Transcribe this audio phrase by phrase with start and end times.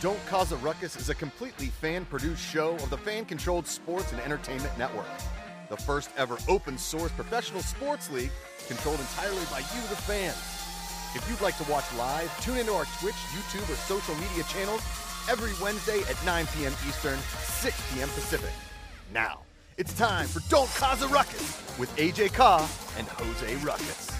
[0.00, 4.12] Don't Khahs a Ruckus is a completely fan produced show of the fan controlled sports
[4.12, 5.08] and entertainment network.
[5.70, 8.30] The first ever open source professional sports league
[8.68, 10.36] controlled entirely by you, the fans.
[11.16, 14.82] If you'd like to watch live, tune into our Twitch, YouTube, or social media channels
[15.28, 16.72] every Wednesday at 9 p.m.
[16.86, 18.08] Eastern, 6 p.m.
[18.10, 18.52] Pacific.
[19.12, 19.40] Now,
[19.78, 22.68] it's time for Don't Khahs a Ruckus with AJ Khah
[22.98, 24.17] and Jose Ruckus.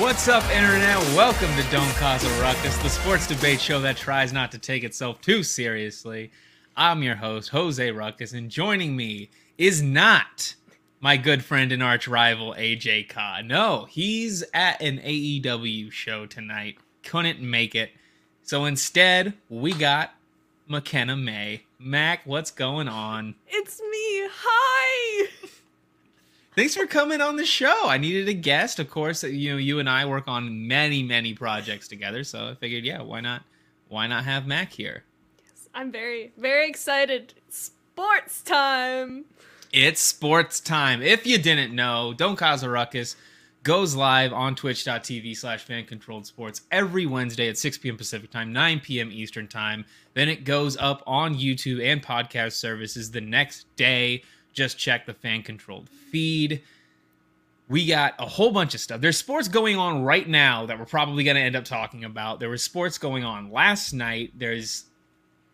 [0.00, 0.96] What's up, Internet?
[1.14, 4.82] Welcome to Don't Khahs a Ruckus, the sports debate show that tries not to take
[4.82, 6.30] itself too seriously.
[6.74, 10.54] I'm your host, Jose Ruckus, and joining me is not
[11.00, 13.42] my good friend and arch rival, AJ Khah.
[13.44, 16.78] No, he's at an AEW show tonight.
[17.02, 17.90] Couldn't make it.
[18.42, 20.14] So instead, we got
[20.66, 21.64] Makenna May.
[21.78, 23.34] Mac, what's going on?
[23.46, 24.28] It's me.
[24.32, 25.28] Hi.
[26.60, 27.88] Thanks for coming on the show.
[27.88, 29.24] I needed a guest, of course.
[29.24, 33.00] You know, you and I work on many, many projects together, so I figured, yeah,
[33.00, 33.44] why not?
[33.88, 35.04] Why not have Mac here?
[35.42, 37.32] Yes, I'm very, very excited.
[37.48, 39.24] Sports time.
[39.72, 41.00] It's sports time.
[41.00, 43.16] If you didn't know, Don't Khahs a Ruckus
[43.62, 47.96] goes live on twitch.tv slash fan controlled sports every Wednesday at 6 p.m.
[47.96, 49.10] Pacific time, 9 p.m.
[49.10, 49.86] Eastern time.
[50.12, 54.24] Then it goes up on YouTube and podcast services the next day.
[54.52, 56.62] Just check the fan controlled feed.
[57.68, 59.00] We got a whole bunch of stuff.
[59.00, 62.40] There's sports going on right now that we're probably going to end up talking about.
[62.40, 64.32] There was sports going on last night.
[64.36, 64.86] There's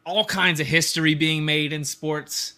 [0.07, 2.55] all kinds of history being made in sports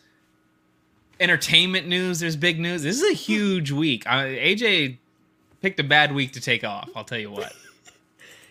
[1.19, 2.21] entertainment news.
[2.21, 2.83] There's big news.
[2.83, 4.07] This is a huge week.
[4.07, 4.99] Uh, AJ
[5.61, 6.89] picked a bad week to take off.
[6.95, 7.53] I'll tell you what.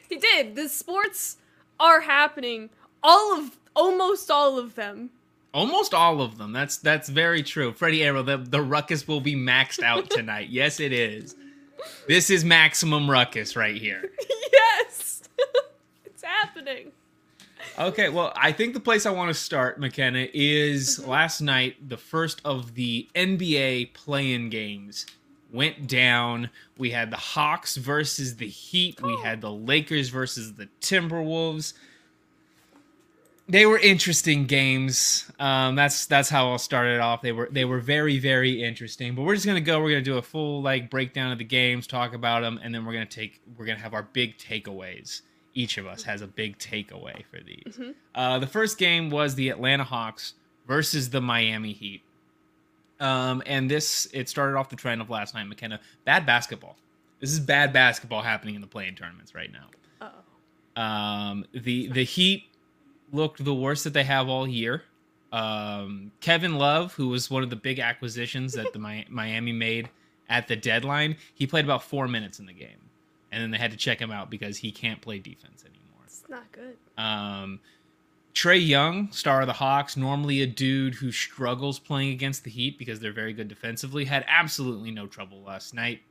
[0.10, 0.56] He did.
[0.56, 1.38] The sports
[1.80, 2.70] are happening.
[3.04, 5.12] All of, almost all of them.
[5.54, 6.52] Almost all of them.
[6.52, 7.74] That's that's very true.
[7.74, 10.50] Freddie Arrow, the, the ruckus will be maxed out tonight.
[10.50, 11.36] yes, it is.
[12.08, 14.12] This is maximum ruckus right here.
[14.52, 15.24] yes.
[16.06, 16.92] it's happening.
[17.80, 21.10] Okay, well, I think the place I want to start, Makenna, is mm-hmm.
[21.10, 25.06] last night, the first of the NBA play-in games
[25.52, 26.50] went down.
[26.78, 29.02] We had the Hawks versus the Heat.
[29.02, 31.74] We had the Lakers versus the Timberwolves.
[33.50, 35.32] They were interesting games.
[35.40, 37.22] Um, that's that's how I'll start it off.
[37.22, 39.16] They were they were very very interesting.
[39.16, 39.82] But we're just gonna go.
[39.82, 42.86] We're gonna do a full like breakdown of the games, talk about them, and then
[42.86, 45.22] we're gonna take we're gonna have our big takeaways
[45.58, 47.78] each of us has a big takeaway for these.
[47.78, 47.92] Mm-hmm.
[48.14, 50.36] Uh, the first game was the Atlanta Hawks
[50.68, 52.04] versus the Miami Heat.
[53.00, 55.80] Um, and this it started off the trend of last night, Makenna.
[56.06, 56.78] Bad basketball.
[57.20, 60.14] This is bad basketball happening in the play-in tournaments right now.
[60.78, 60.82] Oh.
[60.82, 62.44] Um, the the Heat
[63.12, 64.84] looked the worst that they have all year.
[65.32, 69.90] Um, Kevin Love, who was one of the big acquisitions that the Miami made
[70.30, 72.88] at the deadline, he played about four minutes in the game
[73.32, 76.04] and then they had to check him out because he can't play defense anymore.
[76.06, 76.78] It's not good.
[76.98, 77.60] Um,
[78.34, 82.78] Trae Young, star of the Hawks, normally a dude who struggles playing against the Heat
[82.78, 86.02] because they're very good defensively, had absolutely no trouble last night.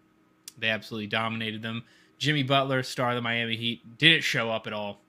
[0.59, 1.84] They absolutely dominated them.
[2.19, 5.01] Jimmy Butler, star of the Miami Heat, didn't show up at all.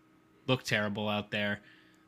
[0.45, 1.59] Looked terrible out there.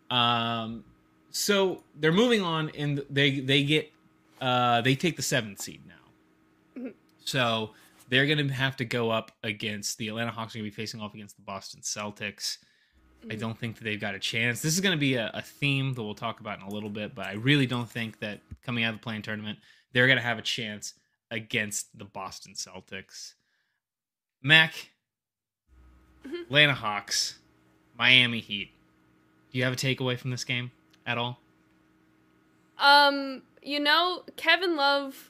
[0.10, 0.84] Um,
[1.32, 3.92] so they're moving on, and they they get
[4.42, 6.82] uh, they take the seventh seed now.
[6.82, 6.90] Mm-hmm.
[7.26, 7.72] So
[8.10, 10.56] they're going to have to go up against the Atlanta Hawks.
[10.56, 12.58] Are going to be facing off against the Boston Celtics.
[13.26, 13.40] I mm.
[13.40, 14.62] don't think that they've got a chance.
[14.62, 16.90] This is going to be a, a, theme that we'll talk about in a little
[16.90, 19.60] bit, but I really don't think that coming out of the play-in tournament,
[19.92, 20.94] they're going to have a chance
[21.32, 23.34] against the Boston Celtics.
[24.42, 24.74] Mac,
[26.26, 26.44] mm-hmm.
[26.44, 27.40] Atlanta Hawks,
[27.98, 28.72] Miami Heat.
[29.52, 30.72] Do you have a takeaway from this game
[31.06, 31.40] at all?
[32.78, 35.30] Um, you know, Kevin Love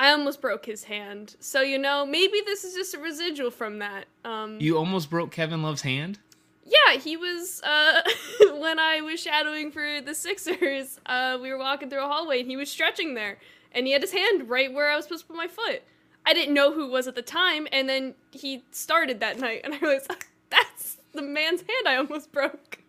[0.00, 1.36] I almost broke his hand.
[1.40, 4.06] So, you know, maybe this is just a residual from that.
[4.24, 6.18] Um, you almost broke Kevin Love's hand?
[6.64, 8.00] Yeah, he was, uh,
[8.58, 12.48] when I was shadowing for the Sixers, uh, we were walking through a hallway and
[12.48, 13.36] he was stretching there.
[13.72, 15.82] And he had his hand right where I was supposed to put my foot.
[16.24, 19.62] I didn't know who it was at the time, and then he started that night,
[19.64, 20.10] and I realized,
[20.50, 22.82] that's the man's hand I almost broke.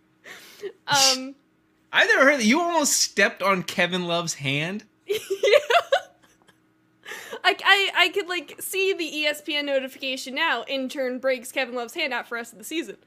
[0.88, 1.36] Um,
[1.94, 2.46] I never heard that.
[2.46, 4.86] You almost stepped on Kevin Love's hand?
[5.06, 5.18] yeah.
[7.44, 10.63] I, I, I could like see the ESPN notification now.
[10.68, 12.98] Intern breaks Kevin Love's hand out for rest of the season.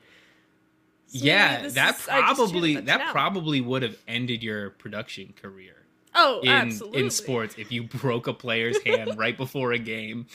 [1.07, 5.85] So yeah, that is, probably that probably would have ended your production career.
[6.15, 7.01] Oh, in, absolutely.
[7.01, 10.27] In sports, if you broke a player's hand right before a game.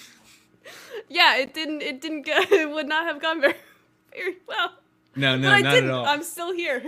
[1.10, 1.82] Yeah, it didn't.
[1.82, 2.38] It didn't go.
[2.38, 3.56] It would not have gone very,
[4.14, 4.74] very well.
[5.16, 6.06] No, no, but not at all.
[6.06, 6.84] I'm still here.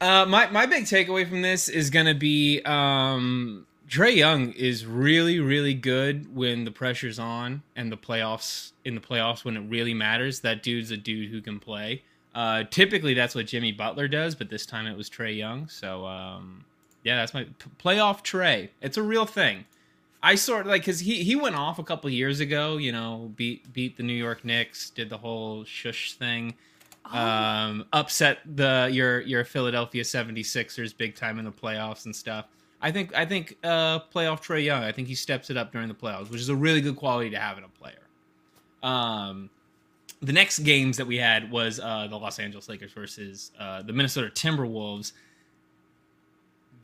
[0.00, 5.40] Uh, my my big takeaway from this is gonna be um Trae Young is really,
[5.40, 9.94] really good when the pressure's on and the playoffs in the playoffs when it really
[9.94, 10.40] matters.
[10.40, 12.02] That dude's a dude who can play.
[12.34, 15.68] Uh, typically, that's what Jimmy Butler does, but this time it was Trae Young.
[15.68, 16.64] So, um,
[17.02, 18.68] yeah, that's my p- playoff Trae.
[18.82, 19.64] It's a real thing.
[20.22, 22.76] I sort of like because he he went off a couple years ago.
[22.76, 26.54] You know, beat beat the New York Knicks, did the whole shush thing
[27.12, 27.18] Oh.
[27.18, 32.46] um, upset the your your Philadelphia 76ers big time in the playoffs and stuff.
[32.80, 34.82] I think I think uh, playoff Trae Young.
[34.82, 37.30] I think he steps it up during the playoffs, which is a really good quality
[37.30, 37.94] to have in a player.
[38.82, 39.50] Um,
[40.20, 43.92] the next games that we had was uh, the Los Angeles Lakers versus uh, the
[43.92, 45.12] Minnesota Timberwolves.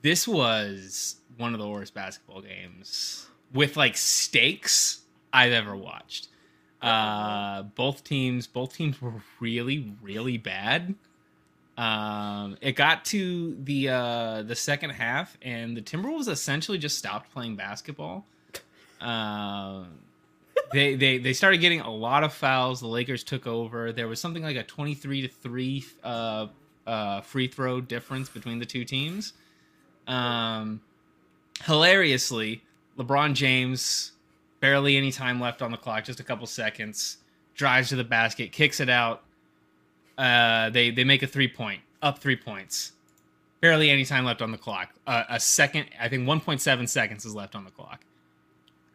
[0.02, 6.28] This was one of the worst basketball games with like stakes I've ever watched.
[6.84, 10.94] Uh, both teams, both teams were really, really bad.
[11.76, 17.32] Um, it got to the uh, the second half, and the Timberwolves essentially just stopped
[17.32, 18.26] playing basketball.
[19.00, 19.98] Um,
[20.72, 22.80] they they they started getting a lot of fouls.
[22.80, 23.92] The Lakers took over.
[23.92, 26.48] There was something like a twenty three to three uh,
[26.86, 29.32] uh, free throw difference between the two teams.
[30.06, 30.80] Um,
[31.64, 32.62] hilariously,
[32.98, 34.12] LeBron James
[34.64, 37.18] barely any time left on the clock, just a couple seconds.
[37.54, 39.22] Drives to the basket, kicks it out.
[40.16, 42.92] Uh, they they make a three point, up three points.
[43.60, 44.94] Barely any time left on the clock.
[45.06, 48.06] Uh, a second, I think 1.7 seconds is left on the clock.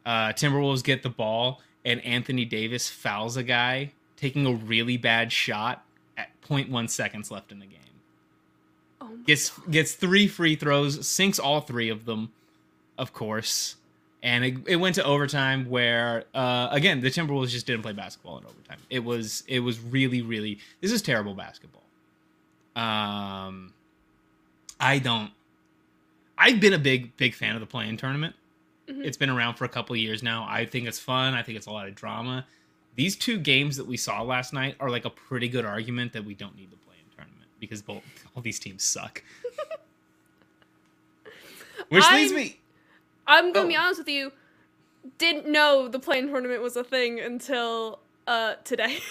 [0.08, 5.32] Uh, Timberwolves get the ball, and Anthony Davis fouls a guy, taking a really bad
[5.32, 5.86] shot
[6.18, 7.80] at 0.1 seconds left in the game.
[9.02, 12.32] Oh Gets gets three free throws, sinks all three of them,
[12.98, 13.76] of course
[14.22, 18.38] and it, it went to overtime where uh, again the timberwolves just didn't play basketball
[18.38, 18.80] in overtime.
[18.90, 21.84] It was it was really really this is terrible basketball.
[22.76, 23.74] Um
[24.80, 25.32] i don't
[26.38, 28.36] i've been a big big fan of the play-in tournament.
[28.88, 29.04] Mhm.
[29.06, 30.46] it's been around for a couple years now.
[30.50, 31.34] I think it's fun.
[31.34, 32.46] I think it's a lot of drama.
[32.96, 36.26] These two games that we saw last night are like a pretty good argument that
[36.26, 38.04] we don't need the play-in tournament because both
[38.36, 39.22] all these teams suck.
[41.90, 42.59] Which leads I'm- me
[43.30, 43.82] I'm gonna be Oh.
[43.82, 44.32] honest with you.
[45.18, 49.00] Didn't know the play-in tournament was a thing until uh today.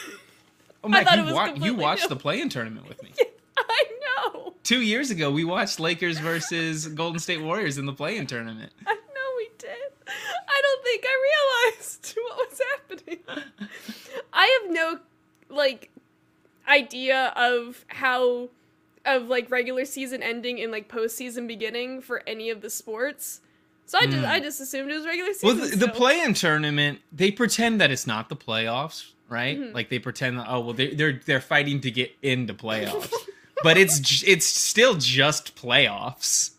[0.85, 2.09] Oh, I Mike, thought you, it was wa- you watched new.
[2.11, 3.11] the play-in tournament with me.
[3.59, 3.85] I
[4.33, 4.55] know.
[4.63, 8.73] Two years ago, we watched Lakers versus Golden State Warriors in the play-in tournament.
[8.87, 9.71] I know we did.
[10.07, 13.19] I don't think I realized what was happening.
[14.33, 15.01] I have no
[15.49, 15.91] like
[16.69, 18.49] idea of how
[19.05, 23.41] of like regular season ending and like postseason beginning for any of the sports.
[23.89, 24.25] So I just Hmm.
[24.27, 25.79] I just assumed it was regular Well, season.
[25.81, 29.59] the, the play-in tournament, they pretend that it's not the playoffs, right?
[29.59, 29.73] Mhm.
[29.75, 33.11] Like they pretend that oh well, they, they're they're fighting to get into playoffs,
[33.63, 36.51] but it's it's still just playoffs.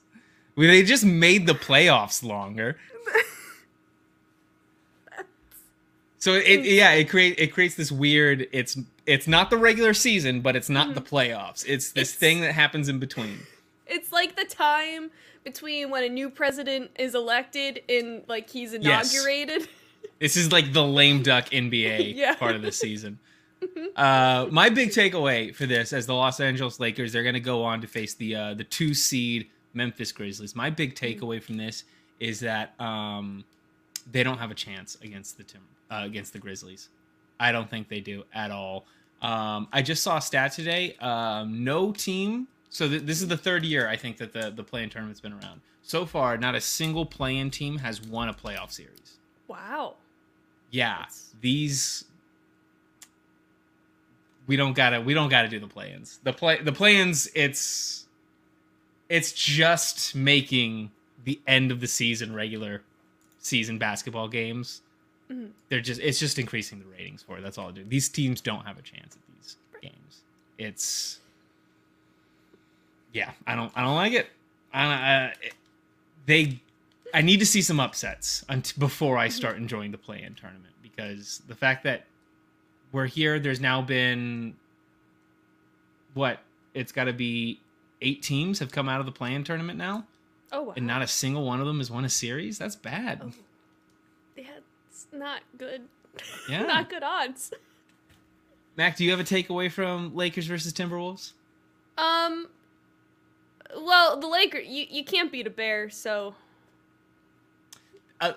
[0.55, 2.77] Well, They just made the playoffs longer.
[6.21, 10.41] So it yeah it create it creates this weird it's it's not the regular season
[10.41, 13.39] but it's not the playoffs it's this It's- thing that happens in between
[13.87, 15.11] It's like the time
[15.43, 19.13] between when a new president is elected and like he's Yes.
[19.13, 19.67] inaugurated.
[20.19, 22.35] This is like the lame duck NBA Yeah.
[22.35, 23.19] part of the season.
[23.95, 27.63] Uh, my big takeaway for this, as the Los Angeles Lakers, they're going to go
[27.65, 30.55] on to face the uh, the two seed Memphis Grizzlies.
[30.55, 31.83] My big takeaway from this
[32.21, 33.43] is that um,
[34.09, 36.87] they don't have a chance against the Tim uh, against the Grizzlies.
[37.41, 38.85] I don't think they do at all.
[39.21, 40.95] Um, I just saw a stat today.
[41.01, 42.47] Um, no team.
[42.69, 45.33] So th- this is the third year I think that the the play-in tournament's been
[45.33, 45.61] around.
[45.81, 49.17] So far, not a single play-in team has won a playoff series.
[49.47, 49.95] Wow.
[50.71, 52.05] Yeah, That's- these
[54.47, 56.19] we don't gotta we don't gotta do the play-ins.
[56.23, 58.07] The play the play-ins it's
[59.09, 60.91] it's just making
[61.23, 62.81] the end of the season regular
[63.39, 64.81] season basketball games.
[65.31, 65.51] Mhm.
[65.69, 67.41] They're just it's just increasing the ratings for it.
[67.41, 67.83] That's all it do.
[67.83, 70.21] These teams don't have a chance at these games.
[70.57, 71.19] It's
[73.13, 74.27] yeah, I don't I don't like it.
[74.73, 75.33] I
[76.25, 76.59] they
[77.13, 81.41] I need to see some upsets unt- before I start enjoying the play-in tournament because
[81.47, 82.05] the fact that
[82.91, 84.55] we're here, there's now been
[86.13, 86.39] what
[86.73, 87.59] it's got to be
[88.01, 90.05] eight teams have come out of the play-in tournament now,
[90.51, 90.73] Oh wow.
[90.77, 92.57] and not a single one of them has won a series.
[92.57, 93.21] That's bad.
[93.23, 93.31] Oh.
[94.37, 94.43] Yeah,
[94.89, 95.81] it's not good.
[96.49, 96.63] Yeah.
[96.63, 97.53] not good odds.
[98.75, 101.33] Mac, do you have a takeaway from Lakers versus Timberwolves?
[101.97, 102.47] Um.
[103.75, 106.35] Well, the Lakers, you, you can't beat a bear, so
[108.19, 108.33] Uh,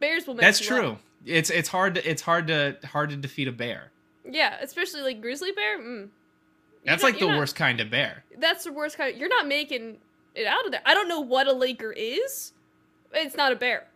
[0.00, 0.34] bears will.
[0.34, 0.92] Mess that's true.
[0.92, 1.00] up.
[1.26, 3.90] It's it's hard to it's hard to hard to defeat a bear.
[4.30, 5.78] Yeah, especially like grizzly bear.
[5.80, 6.08] Mm.
[6.84, 8.24] That's like the not- worst kind of bear.
[8.38, 9.16] That's the worst kind.
[9.16, 9.96] You're not making
[10.34, 10.82] it out of there.
[10.84, 12.52] I don't know what a Laker is.
[13.12, 13.86] It's not a bear.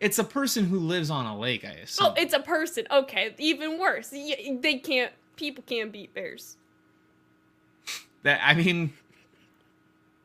[0.00, 2.08] It's a person who lives on a lake, I assume.
[2.08, 2.86] Oh, it's a person.
[2.90, 4.08] Okay, even worse.
[4.08, 5.12] They can't.
[5.36, 6.56] People can't beat bears.
[8.24, 8.92] that I mean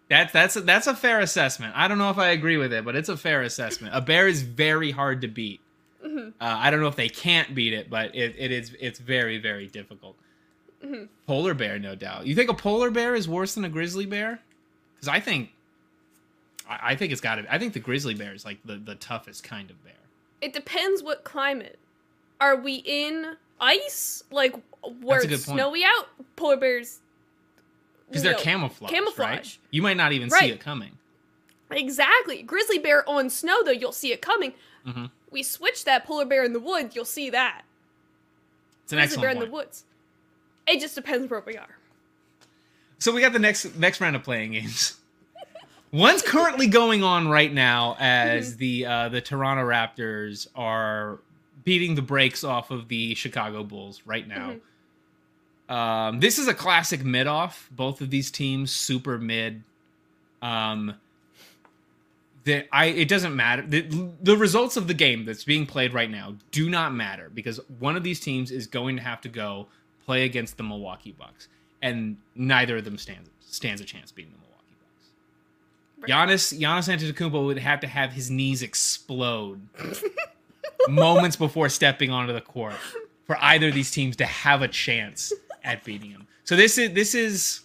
[0.10, 1.74] that's that's a, that's a fair assessment.
[1.76, 3.96] I don't know if I agree with it, but it's a fair assessment.
[3.96, 5.62] A bear is very hard to beat.
[6.06, 6.30] Mhm.
[6.30, 9.38] Uh, I don't know if they can't beat it, but it, it is it's very
[9.38, 10.16] very difficult.
[10.84, 11.10] Mhm.
[11.28, 12.26] Polar bear, no doubt.
[12.26, 14.40] You think a polar bear is worse than a grizzly bear?
[14.96, 15.52] Because I think
[16.70, 17.54] I, I think it's got to.
[17.54, 19.94] I think the grizzly bear is like the the toughest kind of bear.
[20.42, 21.78] It depends what climate.
[22.42, 24.24] Are we in ice?
[24.32, 24.56] Like
[25.02, 26.08] where it's snowy out?
[26.38, 27.00] Polar bears.
[28.10, 28.40] Because they're no.
[28.40, 28.92] camouflage.
[28.92, 29.38] Camouflage.
[29.38, 29.58] Right?
[29.72, 30.98] You might not even see it coming.
[31.72, 32.42] Exactly.
[32.42, 34.54] Grizzly bear on snow though, you'll see it coming.
[34.86, 37.62] hmm We switch that polar bear in the woods, you'll see that.
[38.84, 39.86] It's an Grizzly bear excellent in the woods.
[40.68, 41.78] It just depends where we are.
[42.98, 44.98] So we got the next next round of play-in games.
[45.92, 51.20] One's currently going on right now as the uh, the Toronto Raptors are
[51.64, 54.56] beating the brakes off of the Chicago Bulls right now.
[55.70, 57.70] Um, this is a classic mid off.
[57.72, 59.64] Both of these teams super mid.
[60.42, 60.96] Um,
[62.44, 63.62] the I it doesn't matter.
[63.62, 63.82] The,
[64.22, 67.96] the results of the game that's being played right now do not matter because one
[67.96, 69.68] of these teams is going to have to go
[70.06, 71.48] play against the Milwaukee Bucks,
[71.84, 75.12] and neither of them stands stands a chance beating the Milwaukee Bucks.
[76.02, 76.30] Right.
[76.30, 79.62] Giannis Giannis Antetokounmpo would have to have his knees explode
[80.90, 82.74] moments before stepping onto the court
[83.26, 85.32] for either of these teams to have a chance
[85.74, 86.28] at beating him.
[86.44, 87.62] So this is this is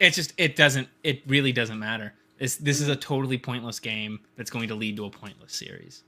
[0.00, 2.12] it's just it doesn't it really doesn't matter.
[2.38, 6.02] This this is a totally pointless game that's going to lead to a pointless series.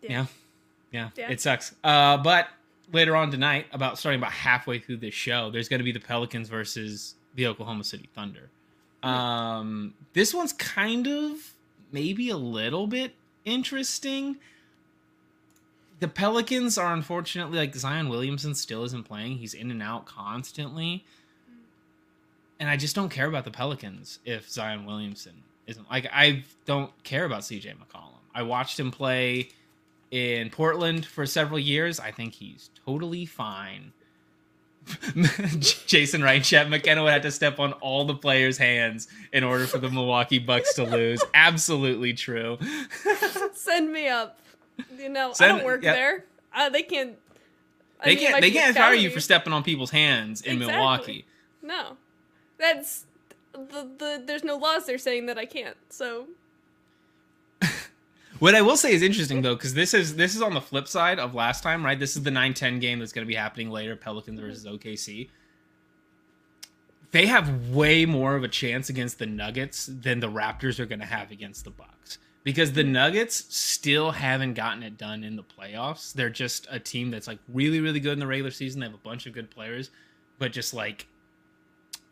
[0.00, 0.26] Yeah.
[0.92, 1.10] Yeah.
[1.16, 1.30] Yeah.
[1.30, 1.74] It sucks.
[1.84, 2.48] Uh but
[2.92, 6.48] later on tonight, about starting about halfway through this show, there's gonna be the Pelicans
[6.48, 8.48] versus the Oklahoma City Thunder.
[9.02, 11.52] Um this one's kind of
[11.92, 14.36] maybe a little bit interesting.
[15.98, 19.38] The Pelicans are unfortunately like Zion Williamson still isn't playing.
[19.38, 21.04] He's in and out constantly.
[22.58, 26.92] And I just don't care about the Pelicans if Zion Williamson isn't like I don't
[27.04, 28.20] care about CJ McCollum.
[28.34, 29.50] I watched him play
[30.10, 31.98] in Portland for several years.
[31.98, 33.92] I think he's totally fine.
[35.86, 39.66] Jason Wright, Chet Makenna would have to step on all the players' hands in order
[39.66, 41.22] for the Milwaukee Bucks to lose.
[41.34, 42.58] Absolutely true.
[43.52, 44.38] Send me up.
[44.98, 45.92] You know, I don't work yeah.
[45.92, 46.24] there.
[46.54, 47.16] Uh, they can't.
[48.00, 50.74] I They mean, can't they can't fire you for stepping on people's hands in Exactly.
[50.76, 51.26] Milwaukee.
[51.62, 51.96] No,
[52.58, 53.06] that's
[53.52, 54.22] the the.
[54.24, 55.76] There's no laws there saying that I can't.
[55.88, 56.26] So
[58.38, 60.88] What I will say is interesting though, because this is this is on the flip
[60.88, 61.98] side of last time, right?
[61.98, 65.28] This is the 9-10 game that's going to be happening later, Pelicans versus OKC.
[67.12, 70.98] They have way more of a chance against the Nuggets than the Raptors are going
[70.98, 72.18] to have against the Bucks.
[72.46, 76.12] Because the Nuggets still haven't gotten it done in the playoffs.
[76.12, 78.78] They're just a team that's like really, really good in the regular season.
[78.78, 79.90] They have a bunch of good players,
[80.38, 81.08] but just like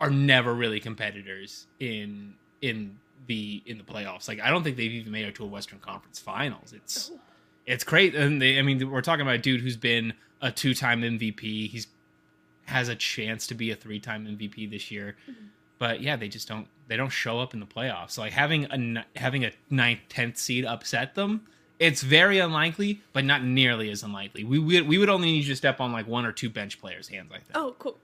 [0.01, 2.99] are never really competitors in in
[3.29, 4.27] the in the playoffs.
[4.27, 6.73] Like I don't think they've even made it to a Western Conference Finals.
[6.73, 7.13] It's
[7.65, 11.03] it's great, and they, I mean we're talking about a dude who's been a two-time
[11.03, 11.71] MVP.
[11.71, 11.87] He's
[12.65, 15.45] has a chance to be a three-time MVP this year, mm-hmm.
[15.79, 18.13] But yeah, they just don't they don't show up in the playoffs.
[18.13, 21.47] So like having a having a ninth, tenth seed upset them.
[21.81, 24.45] It's very unlikely, but not nearly as unlikely.
[24.45, 26.81] We would we would only need you to step on like one or two bench
[26.81, 27.31] players' hands.
[27.33, 27.51] I think.
[27.57, 27.99] oh, cool.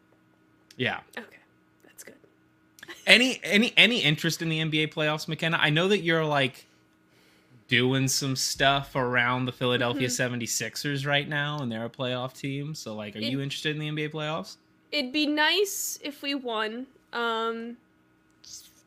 [0.77, 1.01] Yeah.
[1.17, 1.37] Okay,
[1.85, 2.17] that's good.
[3.07, 5.59] any any any interest in the NBA playoffs, Makenna?
[5.61, 6.67] I know that you're like
[7.69, 10.35] doing some stuff around the Philadelphia Mm-hmm.
[10.43, 12.75] 76ers right now and they're a playoff team.
[12.75, 14.57] So like are It- you interested in the NBA playoffs?
[14.91, 17.77] It'd be nice if we won, um,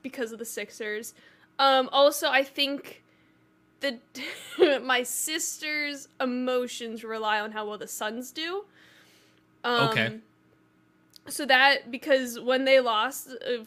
[0.01, 1.13] because of the Sixers.
[1.60, 3.01] Um, also, I think
[3.82, 4.00] the
[4.84, 8.65] my sister's emotions rely on how well the Suns do.
[9.63, 10.18] Um, Okay.
[11.30, 13.63] So that because when they lost uh,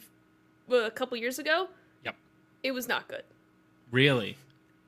[0.68, 1.68] well, a couple years ago,
[2.04, 2.14] Yep.
[2.62, 3.22] it was not good.
[3.90, 4.36] Really?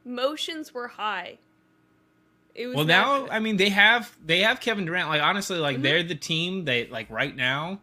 [0.05, 1.39] Motions were high.
[2.55, 3.31] It was Well, now good.
[3.31, 5.09] I mean they have they have Kevin Durant.
[5.09, 5.83] Like honestly, like Mhm.
[5.83, 7.81] they're the team they like right now.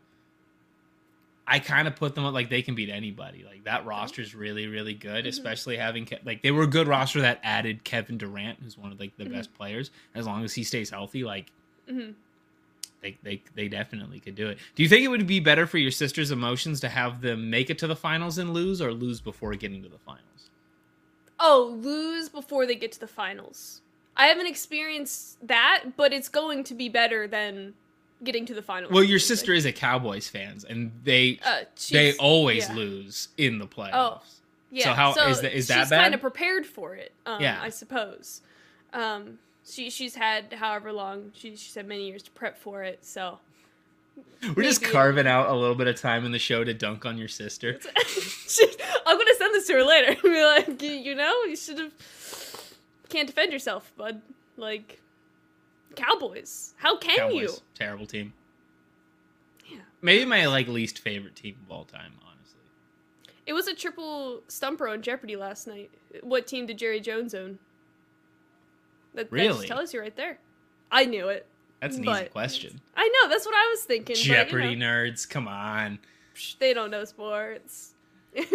[1.47, 3.43] I kind of put them up like they can beat anybody.
[3.47, 5.29] Like that roster is really really good, Mhm.
[5.29, 8.91] especially having Ke- like they were a good roster that added Kevin Durant, who's one
[8.91, 9.33] of like the Mhm.
[9.33, 9.91] best players.
[10.15, 11.51] As long as he stays healthy, like
[11.87, 12.15] Mhm.
[13.01, 14.57] they, they they definitely could do it.
[14.73, 17.69] Do you think it would be better for your sister's emotions to have them make
[17.69, 20.49] it to the finals and lose, or lose before getting to the finals?
[21.39, 23.81] Oh, lose before they get to the finals.
[24.17, 27.73] I haven't experienced that, but it's going to be better than
[28.23, 28.89] getting to the final.
[28.91, 32.75] Well, your sister is a Cowboys fans, and they Uh, they always yeah.
[32.75, 34.21] lose in the playoffs.
[34.71, 34.85] Yeah.
[34.85, 36.01] so how- is that- is that she's bad?
[36.01, 37.13] kind of prepared for it.
[37.25, 37.59] Um, Yeah.
[37.61, 38.41] I suppose.
[38.93, 43.05] Um, she she's had however long she she said many years to prep for it.
[43.05, 43.39] So
[44.55, 47.17] We're just carving out a little bit of time in the show to dunk on
[47.17, 47.79] your sister.
[49.05, 50.15] I'm gonna send this to her later.
[50.23, 51.91] Be like, you know, you should have.
[53.09, 54.21] Can't defend yourself, bud.
[54.57, 54.99] Like,
[55.95, 56.73] Cowboys.
[56.77, 57.49] How can you?
[57.73, 58.33] Terrible team.
[59.69, 59.79] Yeah.
[60.01, 62.59] Maybe my like least favorite team of all time, honestly.
[63.45, 65.91] It was a triple stumper on Jeopardy last night.
[66.21, 67.59] What team did Jerry Jones own?
[69.13, 69.53] That, That Really?
[69.57, 70.39] just tells you right there.
[70.91, 71.47] I knew it.
[71.81, 72.81] That's an easy question.
[72.95, 73.29] I know.
[73.29, 74.15] That's what I was thinking.
[74.15, 75.99] Jeopardy But, you know, nerds, come on.
[76.59, 77.93] they don't know sports.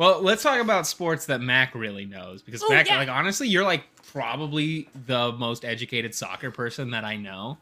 [0.00, 2.96] Well, let's talk about sports that Mac really knows because Oh, Mac, yeah.
[2.96, 7.58] like honestly, you're like probably the most educated soccer person that I know.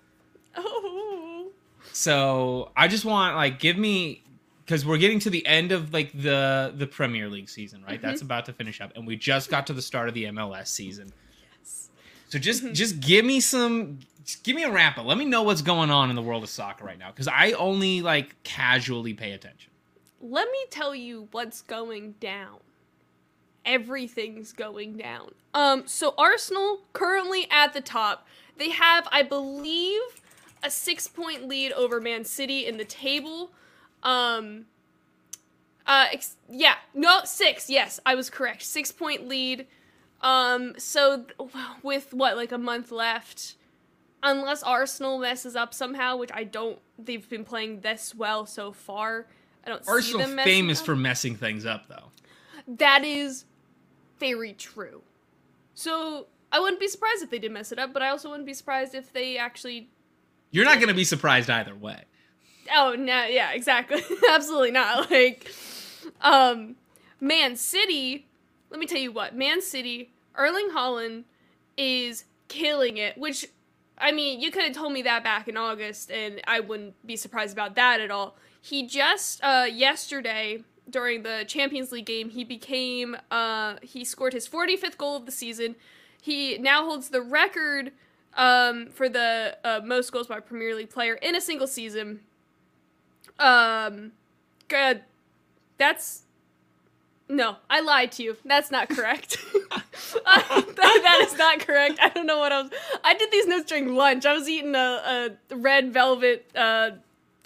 [0.57, 1.49] oh.
[1.93, 4.23] So I just want like give me
[4.65, 8.01] because we're getting to the end of like the the Premier League season, right?
[8.01, 8.27] That's mm-hmm.
[8.27, 11.13] about to finish up, and we just got to the start of the MLS season.
[11.59, 11.91] Yes.
[12.29, 12.73] So just mm-hmm.
[12.73, 15.07] just give me some, just give me a wrap up.
[15.07, 17.51] Let me know what's going on in the world of soccer right now because I
[17.55, 19.73] only like casually pay attention.
[20.21, 22.59] Let me tell you what's going down.
[23.65, 25.33] Everything's going down.
[25.55, 28.27] Um, so Arsenal currently at the top.
[28.57, 30.01] They have, I believe,
[30.63, 33.53] a six-point lead over Man City in the table.
[34.03, 34.67] Um,
[35.87, 37.71] uh, ex- yeah, no, six.
[37.71, 38.63] Yes, I was correct.
[38.63, 39.67] Six-point lead.
[40.21, 43.55] Um, so th- with what, like a month left,
[44.23, 46.79] unless Arsenal messes up somehow, which I don't.
[46.99, 49.27] They've been playing this well so far.
[49.65, 52.11] I don't see Arsenal famous for messing things up though.
[52.67, 53.45] That is
[54.19, 55.03] very true.
[55.75, 58.47] So I wouldn't be surprised if they did mess it up, but I also wouldn't
[58.47, 59.89] be surprised if they actually.
[60.51, 62.05] You're not going to be surprised either way.
[62.75, 63.27] Oh no!
[63.27, 64.03] Yeah, exactly.
[64.31, 65.11] Absolutely not.
[65.19, 65.51] Like,
[66.21, 66.77] um,
[67.21, 68.27] Man City.
[68.71, 70.11] Let me tell you what, Man City.
[70.35, 71.25] Erling Haaland
[71.77, 73.19] is killing it.
[73.19, 73.47] Which,
[73.99, 77.17] I mean, you could have told me that back in August, and I wouldn't be
[77.17, 78.37] surprised about that at all.
[78.61, 84.49] He just uh, yesterday during the Champions League game, he became uh, he scored his
[84.49, 85.77] 45th goal of the season.
[86.21, 87.93] He now holds the record
[88.35, 92.21] um, for the uh, most goals by a Premier League player in a single season.
[93.39, 94.13] Um,
[94.69, 95.03] good.
[95.77, 96.23] That's
[97.29, 98.37] no, I lied to you.
[98.45, 99.39] That's not correct.
[100.25, 101.99] That, that is not correct.
[102.01, 102.71] I don't know what I was.
[103.05, 104.25] I did these notes during lunch.
[104.25, 106.93] I was eating a, a red velvet uh,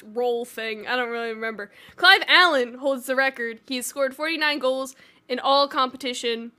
[0.04, 0.86] roll thing.
[0.86, 1.70] I don't really remember.
[1.96, 3.60] Clive Allen holds the record.
[3.66, 4.94] He's scored 49 goals
[5.28, 6.52] in all competition.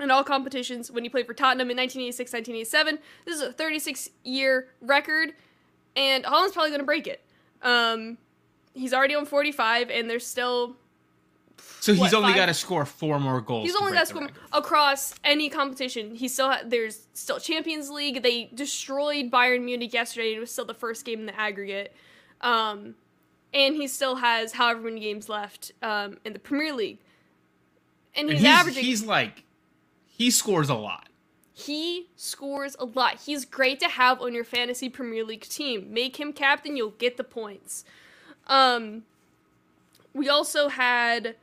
[0.00, 2.98] In all competitions when he played for Tottenham in 1986 1987.
[3.24, 5.32] This is a 36 year record,
[5.94, 7.20] and Haaland's probably going to break it.
[7.62, 8.18] Um,
[8.74, 10.74] he's already on 45, and there's still
[11.78, 13.64] So he's What, only got to score four more goals.
[13.64, 14.36] He's to only got the score record.
[14.52, 16.16] across any competition.
[16.16, 18.24] He still ha- there's still Champions League.
[18.24, 20.34] They destroyed Bayern Munich yesterday.
[20.34, 21.94] It was still the first game in the aggregate,
[22.42, 22.94] um,
[23.54, 26.98] and he still has however many games left um, in the Premier League.
[28.14, 28.84] And And he's, he's, averaging.
[28.84, 29.44] he's like,
[30.06, 31.08] he scores a lot.
[31.54, 33.20] he scores a lot.
[33.26, 35.92] He's great to have on your fantasy Premier League team.
[35.92, 37.84] Make him captain, you'll get the points.
[38.46, 39.04] Um,
[40.14, 41.36] we also had,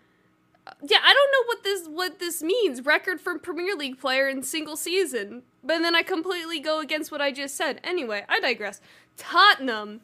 [0.84, 2.86] yeah, I don't know what this what this means.
[2.86, 7.22] Record for Premier League player in single season, but then I completely go against what
[7.22, 7.80] I just said.
[7.84, 8.82] Anyway, I digress.
[9.18, 10.02] Tottenham,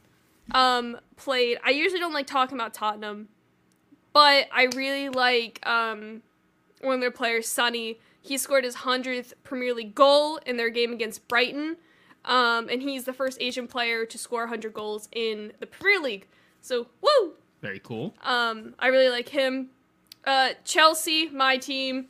[0.52, 1.58] um, played.
[1.64, 3.30] I usually don't like talking about Tottenham,
[4.14, 6.22] but I really like um
[6.82, 8.00] one of their players, Sonny.
[8.22, 11.78] He scored his hundredth Premier League goal in their game against Brighton,
[12.26, 16.28] um, and he's the first Asian player to score 100 goals in the Premier League.
[16.62, 17.34] So, woo!
[17.62, 18.16] Very cool.
[18.24, 19.70] Um, I really like him.
[20.26, 22.08] Uh, Chelsea, my team,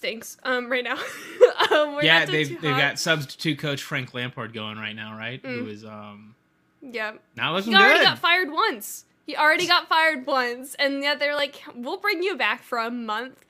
[0.00, 0.94] stinks um, right now.
[1.70, 2.80] um, we're yeah, they've they've hot.
[2.80, 5.40] got substitute coach Frank Lampard going right now, right?
[5.44, 5.70] Who Mm.
[5.70, 6.34] is um
[6.80, 7.12] yeah.
[7.36, 8.04] not looking He already good.
[8.06, 9.04] got fired once.
[9.26, 12.90] He already got fired once, and yet they're like, "We'll bring you back for a
[12.90, 13.44] month."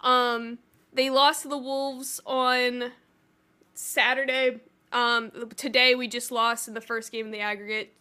[0.00, 0.58] Um,
[0.92, 2.90] they lost to the Wolves on
[3.74, 4.60] Saturday.
[4.92, 7.94] Um, today we just lost in the first game in the aggregate,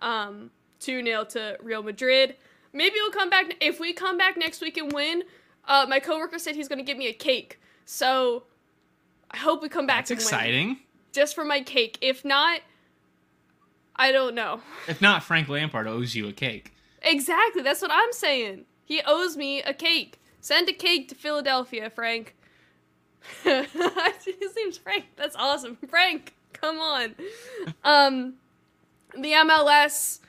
[0.00, 2.36] um, two 0 to Real Madrid.
[2.72, 5.22] Maybe we'll come back if we come back next week and win.
[5.68, 8.44] Uh, my coworker said he's going to give me a cake, so
[9.30, 10.06] I hope we come back.
[10.06, 10.24] That's and win.
[10.26, 10.78] exciting.
[11.12, 11.98] Just for my cake.
[12.00, 12.60] If not,
[13.94, 14.60] I don't know.
[14.88, 16.72] If not, Frank Lampard owes you a cake.
[17.02, 17.62] Exactly.
[17.62, 18.64] That's what I'm saying.
[18.84, 20.18] He owes me a cake.
[20.40, 22.34] Send a cake to Philadelphia, Frank.
[23.44, 25.06] His name's Frank.
[25.16, 25.76] That's awesome.
[25.88, 27.14] Frank, come on.
[27.84, 28.34] Um,
[29.14, 30.20] the MLS.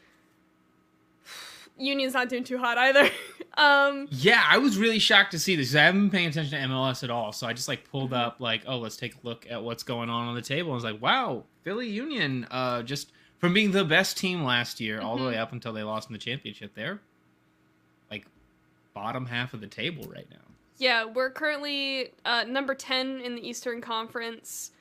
[1.79, 3.09] Union's not doing too hot either.
[3.57, 5.73] um, Yeah, I was really shocked to see this.
[5.75, 8.21] I haven't been paying attention to MLS at all, so I just like pulled Mm-hmm.
[8.27, 10.71] up like, oh, let's take a look at what's going on on the table.
[10.71, 14.99] I was like, wow, Philly Union, uh, just from being the best team last year
[15.01, 15.27] all the Mhm.
[15.31, 16.99] way up until they lost in the championship, they're
[18.11, 18.25] like
[18.93, 20.37] bottom half of the table right now.
[20.77, 24.71] yeah, we're currently uh, number ten in the Eastern Conference.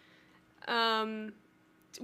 [0.66, 1.32] Um,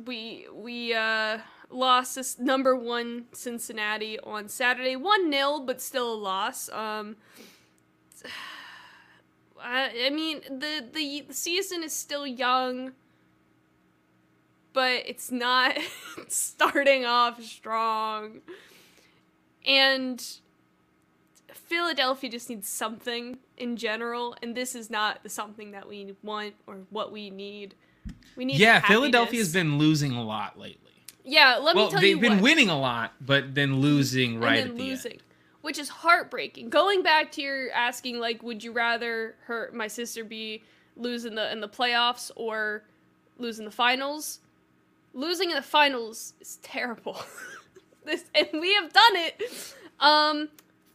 [0.06, 1.38] we we uh,
[1.70, 6.68] lost number one Cincinnati on Saturday, one 0 but still a loss.
[6.70, 7.16] Um,
[9.60, 12.92] I, I mean the, the the season is still young,
[14.72, 15.78] but it's not
[16.28, 18.40] starting off strong,
[19.64, 20.22] and
[21.52, 26.54] Philadelphia just needs something in general, and this is not the something that we want
[26.66, 27.74] or what we need.
[28.36, 28.88] We need yeah, happiness.
[28.88, 30.93] Philadelphia's been losing a lot lately.
[31.24, 32.08] Yeah, let well, me tell you.
[32.14, 32.42] they've been what.
[32.42, 35.22] winning a lot, but then losing right and at then the losing, end.
[35.62, 36.68] which is heartbreaking.
[36.68, 40.62] Going back to your asking, like, would you rather her my sister be
[40.96, 42.82] losing the in the playoffs or
[43.38, 44.40] losing the finals?
[45.14, 47.20] Losing in the finals is terrible.
[48.04, 50.48] this and we have done it um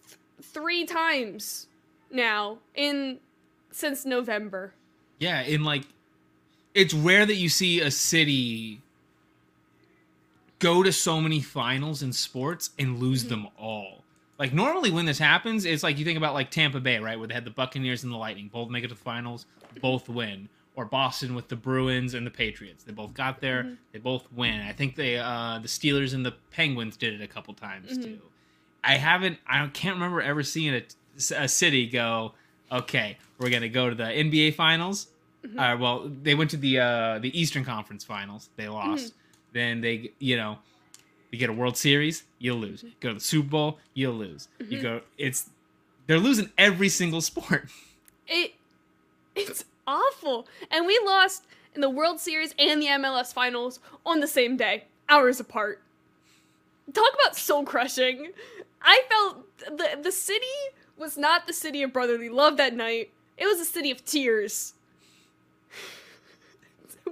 [0.05, 1.65] th- three times
[2.11, 3.17] now in
[3.71, 4.73] since November.
[5.17, 5.85] Yeah, in like
[6.75, 8.81] it's rare that you see a city
[10.59, 13.29] go to so many finals in sports and lose Mm-hmm.
[13.29, 14.03] them all.
[14.37, 17.27] Like normally when this happens, it's like you think about like Tampa Bay, right, where
[17.27, 19.45] they had the Buccaneers and the Lightning, both make it to the finals,
[19.81, 20.49] both win.
[20.75, 22.85] Or Boston with the Bruins and the Patriots.
[22.85, 23.73] They both got there, Mm-hmm.
[23.91, 24.61] they both win.
[24.61, 28.03] I think they uh the Steelers and the Penguins did it a couple times Mhm.
[28.03, 28.19] too.
[28.81, 30.83] I haven't I can't remember ever seeing a,
[31.35, 32.33] a city go,
[32.71, 35.07] okay, we're gonna go to the NBA finals.
[35.45, 35.59] Mm-hmm.
[35.59, 38.49] Uh, well, they went to the uh, the Eastern Conference Finals.
[38.55, 39.13] They lost.
[39.49, 39.57] Mm-hmm.
[39.57, 40.59] Then they, you know,
[41.31, 42.81] you get a World Series, you'll lose.
[42.81, 42.95] Mm-hmm.
[42.99, 44.47] Go to the Super Bowl, you'll lose.
[44.67, 45.49] You go, it's
[46.07, 47.69] they're losing every single sport.
[48.27, 48.53] It
[49.35, 50.47] it's awful.
[50.69, 54.85] And we lost in the World Series and the MLS finals on the same day,
[55.07, 55.81] hours apart.
[56.93, 58.31] Talk about soul crushing.
[58.81, 59.45] I felt
[59.77, 60.45] the the city
[60.97, 63.11] was not the city of brotherly love that night.
[63.37, 64.73] It was a city of tears.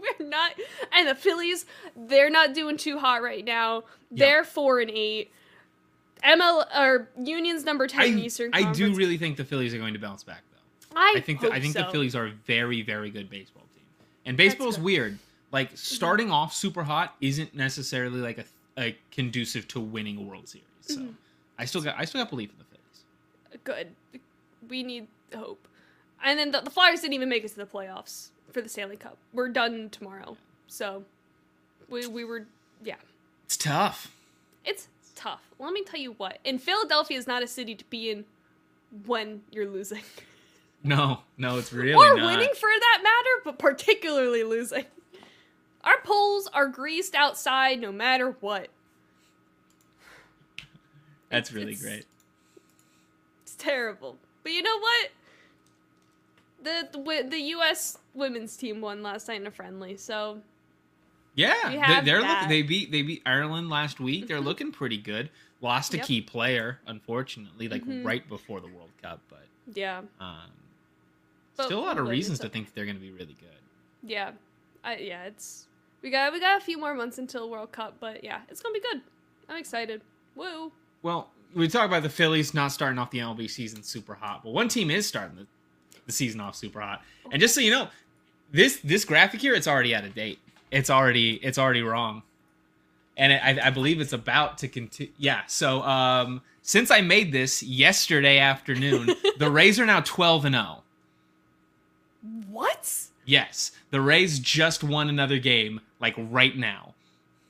[0.19, 0.51] We're not
[0.93, 3.83] and the Phillies, they're not doing too hot right now.
[4.11, 5.31] They're four and eight.
[6.23, 8.77] ML or Union's number ten I, Eastern I Conference.
[8.77, 10.99] do really think the Phillies are going to bounce back though.
[10.99, 11.85] I, I think the, I think the.
[11.85, 13.83] Phillies are a very very good baseball team.
[14.25, 15.19] And baseball's weird.
[15.51, 18.45] Like starting off super hot isn't necessarily like a,
[18.81, 20.65] a conducive to winning a World Series.
[20.81, 21.11] So Mm-hmm.
[21.59, 23.63] I still got I still got belief in the Phillies.
[23.63, 23.89] good.
[24.67, 25.67] We need hope.
[26.23, 28.97] And then the, the Flyers didn't even make it to the playoffs for the Stanley
[28.97, 29.17] Cup.
[29.33, 30.37] We're done tomorrow.
[30.67, 31.03] So
[31.89, 32.45] we we were
[32.83, 32.95] yeah.
[33.45, 34.13] It's tough.
[34.65, 35.41] It's tough.
[35.59, 36.39] Let me tell you what.
[36.45, 38.25] And Philadelphia is not a city to be in
[39.05, 40.01] when you're losing.
[40.83, 42.25] No, no, it's really or not.
[42.37, 44.85] winning for that matter, but particularly losing.
[45.83, 48.67] Our poles are greased outside no matter what.
[51.29, 52.05] That's really It's- great.
[53.43, 54.17] It's terrible.
[54.43, 55.09] But you know what?
[56.63, 57.97] The the, the U.S.
[58.17, 60.41] women's team won last night in a friendly, so
[61.35, 62.47] Yeah, they, looking.
[62.49, 64.27] They beat they beat Ireland last week.
[64.27, 65.29] They're looking pretty good.
[65.61, 66.05] Lost a Yep.
[66.05, 68.03] key player, unfortunately, like Mhm.
[68.03, 70.51] right before the World Cup, but yeah, um,
[71.55, 73.61] But still a lot of reasons to think they're going to be really good.
[74.03, 74.31] yeah,
[74.83, 75.23] I yeah.
[75.25, 75.67] It's
[76.01, 78.73] we got we got a few more months until World Cup, but yeah, it's gonna
[78.73, 79.01] be good.
[79.49, 80.01] I'm excited.
[80.35, 80.71] Woo!
[81.01, 84.51] Well, we talk about the Phillies not starting off the MLB season super hot, but
[84.53, 85.47] one team is starting the,
[86.05, 87.01] the season off super hot.
[87.31, 87.89] And just so you know,
[88.51, 90.39] this this graphic here, it's already out of date.
[90.71, 92.23] It's already it's already wrong,
[93.15, 95.11] and I, I believe it's about to continue.
[95.17, 95.41] Yeah.
[95.47, 100.83] So um, since I made this yesterday afternoon, the Rays are now twelve and zero.
[102.49, 102.93] What?
[103.25, 106.93] Yes, the Rays just won another game like right now.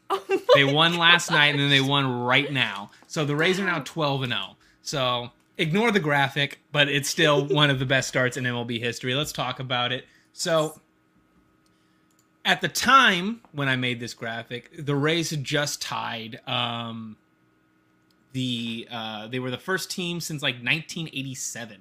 [0.10, 2.92] Oh They won last night and then they won right now.
[3.08, 4.56] So the Rays are now 12 and 0.
[4.82, 9.14] So ignore the graphic, but it's still one of the best starts in MLB history.
[9.16, 10.06] Let's talk about it.
[10.32, 10.80] So
[12.48, 17.18] at the time when I made this graphic, the Rays had just tied um
[18.32, 21.78] the uh they were the first team since like 1987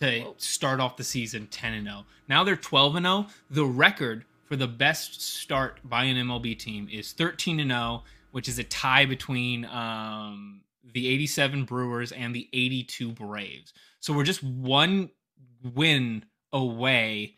[0.00, 0.34] to Whoa.
[0.38, 2.04] start off the season 10 and 0.
[2.28, 3.26] Now they're 12 and 0.
[3.50, 8.48] The record for the best start by an MLB team is 13 and 0, which
[8.48, 10.60] is a tie between um,
[10.92, 13.72] the 87 Brewers and the 82 Braves.
[13.98, 15.10] So we're just one
[15.74, 17.34] win away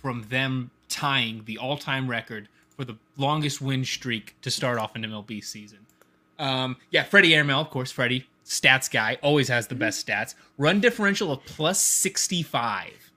[0.00, 5.02] from them tying the all-time record for the longest win streak to start off an
[5.04, 5.78] MLB season.
[6.38, 10.34] Um, yeah, Freddie Airmail, of course, Freddie stats guy, always has the best stats.
[10.58, 13.12] Run differential of plus 65.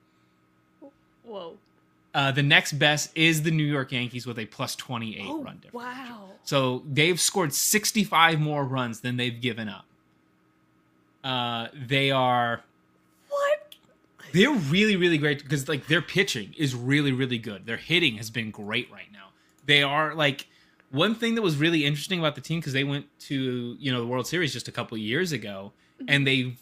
[1.23, 1.57] Whoa.
[2.13, 5.59] Uh, the next best is the New York Yankees with a plus 28 Oh, run
[5.61, 5.79] differential.
[5.79, 6.29] wow.
[6.43, 9.85] So they've scored 65 more runs than they've given up.
[11.23, 12.61] Uh, they are?
[14.33, 17.65] They're really really great because like their pitching is really really good.
[17.65, 19.29] Their hitting has been great right now.
[19.65, 20.47] They are like
[20.91, 24.01] one thing that was really interesting about the team because they went to you know
[24.01, 26.05] the World Series just a couple years ago, mm-hmm.
[26.09, 26.55] and they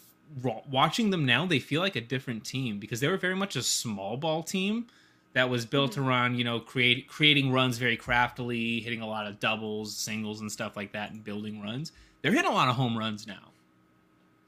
[0.70, 3.62] watching them now they feel like a different team because they were very much a
[3.62, 4.86] small ball team
[5.34, 6.08] that was built mm-hmm.
[6.08, 10.52] around you know create creating runs very craftily, hitting a lot of doubles, singles, and
[10.52, 11.92] stuff like that, and building runs.
[12.20, 13.48] They're hitting a lot of home runs now.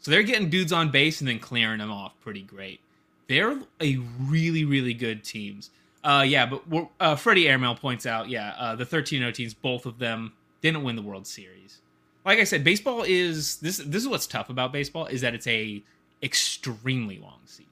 [0.01, 2.81] So they're getting dudes on base and then clearing them off pretty great.
[3.29, 5.71] They're a really, really good teams.
[6.03, 9.87] Uh, yeah, but we're, uh, Freddie Airmail points out, yeah, uh, the 13-0 teams, both
[9.87, 11.81] of them didn't win the World Series.
[12.25, 13.77] Like I said, baseball is this.
[13.79, 15.83] This is what's tough about baseball is that it's a
[16.23, 17.69] extremely long season.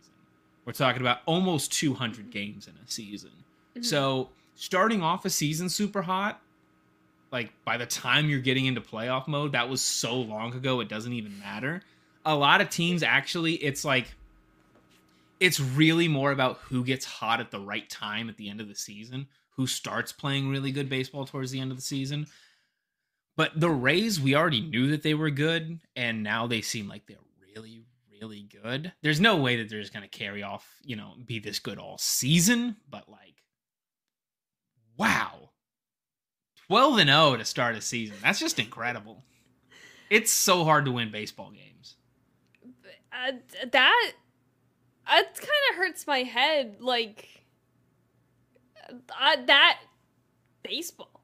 [0.66, 3.30] We're talking about almost 200 games in a season.
[3.80, 6.40] So starting off a season super hot,
[7.32, 10.88] like by the time you're getting into playoff mode, that was so long ago it
[10.88, 11.82] doesn't even matter.
[12.26, 14.14] A lot of teams actually, it's like
[15.42, 18.68] it's really more about who gets hot at the right time at the end of
[18.68, 19.26] the season,
[19.56, 22.26] who starts playing really good baseball towards the end of the season.
[23.36, 27.08] But the Rays, we already knew that they were good, and now they seem like
[27.08, 27.16] they're
[27.56, 28.92] really, really good.
[29.02, 31.78] There's no way that they're just going to carry off, you know, be this good
[31.78, 33.42] all season, but like,
[34.96, 35.50] wow.
[36.68, 38.14] 12 and 0 to start a season.
[38.22, 39.24] That's just incredible.
[40.08, 41.96] It's so hard to win baseball games.
[43.12, 43.32] Uh,
[43.72, 44.12] that
[45.06, 46.76] that kind of hurts my head.
[46.80, 47.44] Like
[48.90, 49.80] uh, that
[50.62, 51.22] baseball.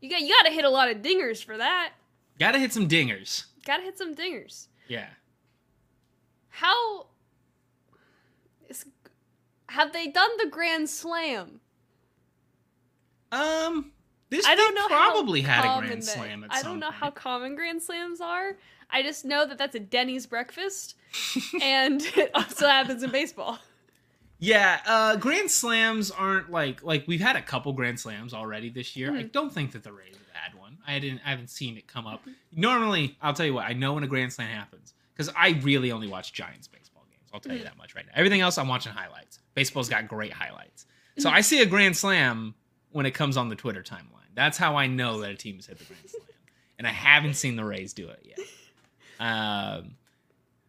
[0.00, 1.92] You got you got to hit a lot of dingers for that.
[2.38, 3.44] Got to hit some dingers.
[3.64, 4.66] Got to hit some dingers.
[4.88, 5.06] Yeah.
[6.48, 7.06] How
[8.68, 8.84] is,
[9.68, 11.60] have they done the Grand Slam?
[13.30, 13.92] Um,
[14.28, 17.54] this I don't know probably had a grand slam at I don't know how common
[17.54, 18.56] Grand Slams are.
[18.92, 20.96] I just know that that's a Denny's breakfast,
[21.62, 23.58] and it also happens in baseball.
[24.38, 28.96] Yeah, uh, grand slams aren't like like we've had a couple grand slams already this
[28.96, 29.10] year.
[29.12, 29.18] Hmm.
[29.18, 30.78] I don't think that the Rays have had one.
[30.86, 31.20] I didn't.
[31.24, 32.22] I haven't seen it come up.
[32.54, 33.64] Normally, I'll tell you what.
[33.66, 37.30] I know when a grand slam happens because I really only watch Giants baseball games.
[37.32, 37.64] I'll tell you Hmm.
[37.66, 38.12] that much right now.
[38.16, 39.38] Everything else, I'm watching highlights.
[39.54, 40.86] Baseball's got great highlights.
[41.18, 42.54] So I see a grand slam
[42.90, 44.08] when it comes on the Twitter timeline.
[44.34, 46.22] That's how I know that a team has hit the grand slam.
[46.78, 48.38] And I haven't seen the Rays do it yet.
[49.20, 49.94] Um,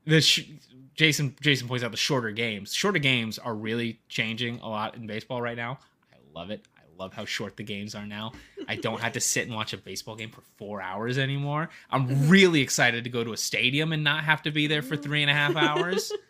[0.06, 0.50] the sh-
[0.96, 2.74] Jason Jason points out the shorter games.
[2.74, 5.80] Shorter games are really changing a lot in baseball right now.
[6.12, 6.62] I love it.
[6.78, 8.34] I love how short the games are now.
[8.68, 11.70] I don't have to sit and watch a baseball game for four hours anymore.
[11.90, 14.96] I'm really excited to go to a stadium and not have to be there for
[14.96, 16.12] three and a half hours.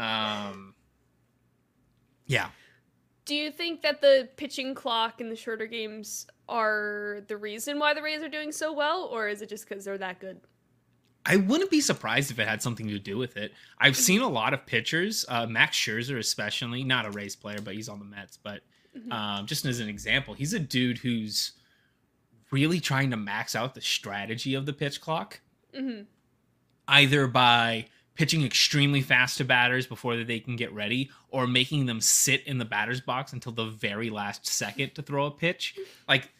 [0.00, 0.74] Um,
[2.26, 2.50] yeah,
[3.24, 7.94] Do you think that the pitching clock in the shorter games are the reason why
[7.94, 10.40] the Rays are doing so well, or is it just because they're that good?
[11.26, 13.52] I wouldn't be surprised if it had something to do with it.
[13.78, 17.74] I've seen a lot of pitchers, uh, Max Scherzer especially, not a Rays player, but
[17.74, 18.38] he's on the Mets.
[18.38, 18.62] But
[19.10, 21.52] um, just as an example, he's a dude who's
[22.50, 25.40] really trying to max out the strategy of the pitch clock,
[25.74, 26.02] hmm
[26.90, 32.00] either by pitching extremely fast to batters before they can get ready, or making them
[32.00, 35.76] sit in the batter's box until the very last second to throw a pitch.
[36.08, 36.30] Like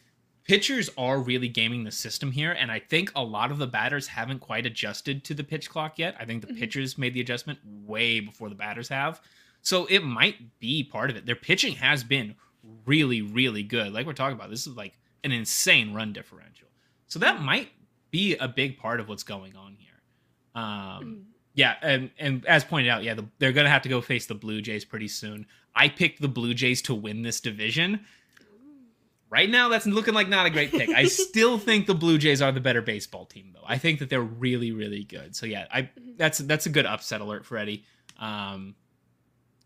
[0.49, 4.07] pitchers are really gaming the system here, and I think a lot of the batters
[4.07, 6.15] haven't quite adjusted to the pitch clock yet.
[6.19, 6.57] I think the Mhm.
[6.57, 9.21] pitchers made the adjustment way before the batters have.
[9.61, 11.27] So it might be part of it.
[11.27, 12.35] Their pitching has been
[12.85, 13.93] really, really good.
[13.93, 16.67] Like we're talking about, this is like an insane run differential.
[17.05, 17.69] So that might
[18.09, 20.01] be a big part of what's going on here.
[20.55, 24.25] Um, yeah, and and as pointed out, yeah, the, they're gonna have to go face
[24.25, 25.45] the Blue Jays pretty soon.
[25.75, 28.07] I picked the Blue Jays to win this division.
[29.29, 30.89] Right now, that's looking like not a great pick.
[30.89, 33.63] I still think the Blue Jays are the better baseball team, though.
[33.65, 35.35] I think that they're really, really good.
[35.35, 37.85] So yeah, I that's that's a good upset alert for Eddie.
[38.19, 38.75] Um,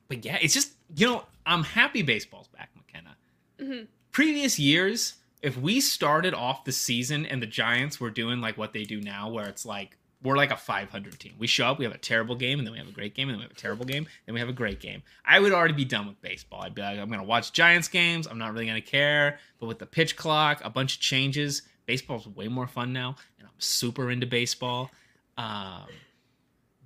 [0.10, 3.66] but yeah, it's just you know I'm happy baseball's back, Makenna.
[3.66, 8.58] hmm Previous years, if we started off the season and the Giants were doing like
[8.58, 11.34] what they do now, where it's like we're like a 500 team.
[11.38, 13.30] We show up, we have a terrible game, and then we have a great game,
[13.30, 15.04] and then we have a terrible game, then we have a great game.
[15.26, 16.62] I would already be done with baseball.
[16.62, 18.28] I'd be like, I'm gonna watch Giants games.
[18.28, 19.40] I'm not really gonna care.
[19.60, 23.48] But with the pitch clock, a bunch of changes, baseball's way more fun now, and
[23.48, 24.92] I'm super into baseball.
[25.38, 25.88] Um,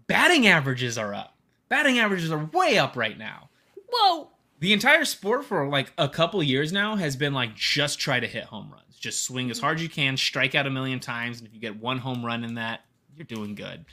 [0.07, 1.35] batting averages are up.
[1.69, 3.49] Batting averages are way up right now
[3.89, 4.29] Whoa!
[4.59, 8.27] the entire sport for like a couple years now has been like just try to
[8.27, 11.39] hit home runs just swing as hard as you can strike out a million times
[11.39, 12.81] and if you get one home run in that
[13.17, 13.85] you're doing good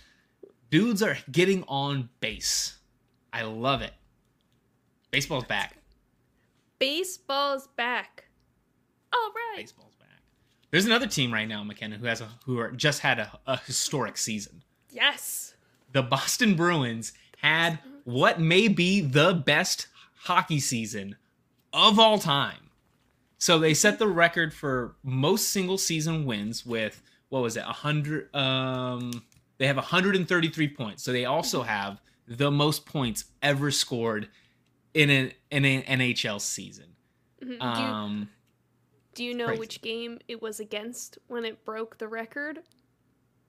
[0.75, 2.79] Dudes are getting on base.
[3.33, 3.93] I love it.
[5.13, 5.77] Baseball's back.
[6.81, 8.25] Baseball's back.
[9.13, 9.59] All right.
[9.59, 10.09] Baseball's back.
[10.73, 13.57] There's another team right now, Makenna, who has a who are, just had a, a
[13.59, 14.63] historic season.
[14.91, 15.55] Yes.
[15.93, 19.87] The Boston Bruins had what may be the best
[20.23, 21.15] hockey season
[21.73, 22.71] of all time.
[23.39, 27.01] So they set the record for most single season wins with
[27.35, 27.65] what was it?
[27.65, 29.11] 100 um
[29.59, 31.03] they have 133 points.
[31.03, 34.29] So they also have the most points ever scored
[34.95, 36.95] in an in an NHL season.
[37.43, 37.49] Mhm.
[37.49, 38.29] do, you, Um
[39.15, 39.59] do you know crazy.
[39.61, 42.61] which game it was against when it broke the record?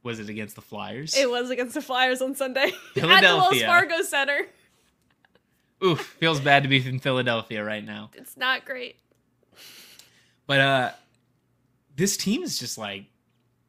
[0.01, 1.15] was it against the Flyers?
[1.17, 3.61] It was against the Flyers on Sunday at the Wells.
[3.63, 4.47] Fargo Center.
[5.83, 8.09] Oof, feels bad to be in Philadelphia right now.
[8.15, 8.97] It's not great.
[10.47, 10.91] But uh
[11.95, 13.05] this team is just like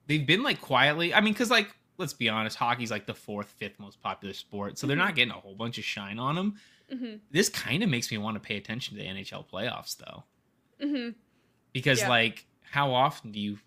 [0.06, 1.12] they've been like quietly.
[1.14, 4.78] I mean, because like let's be honest, hockey's like the fourth, fifth most popular sport,
[4.78, 6.54] so they're not getting a whole bunch of shine on them.
[6.90, 10.24] hmm This kind of makes me want to pay attention to the NHL playoffs though,
[10.80, 11.10] hmm
[11.72, 12.08] because Yeah.
[12.08, 13.58] like how often do you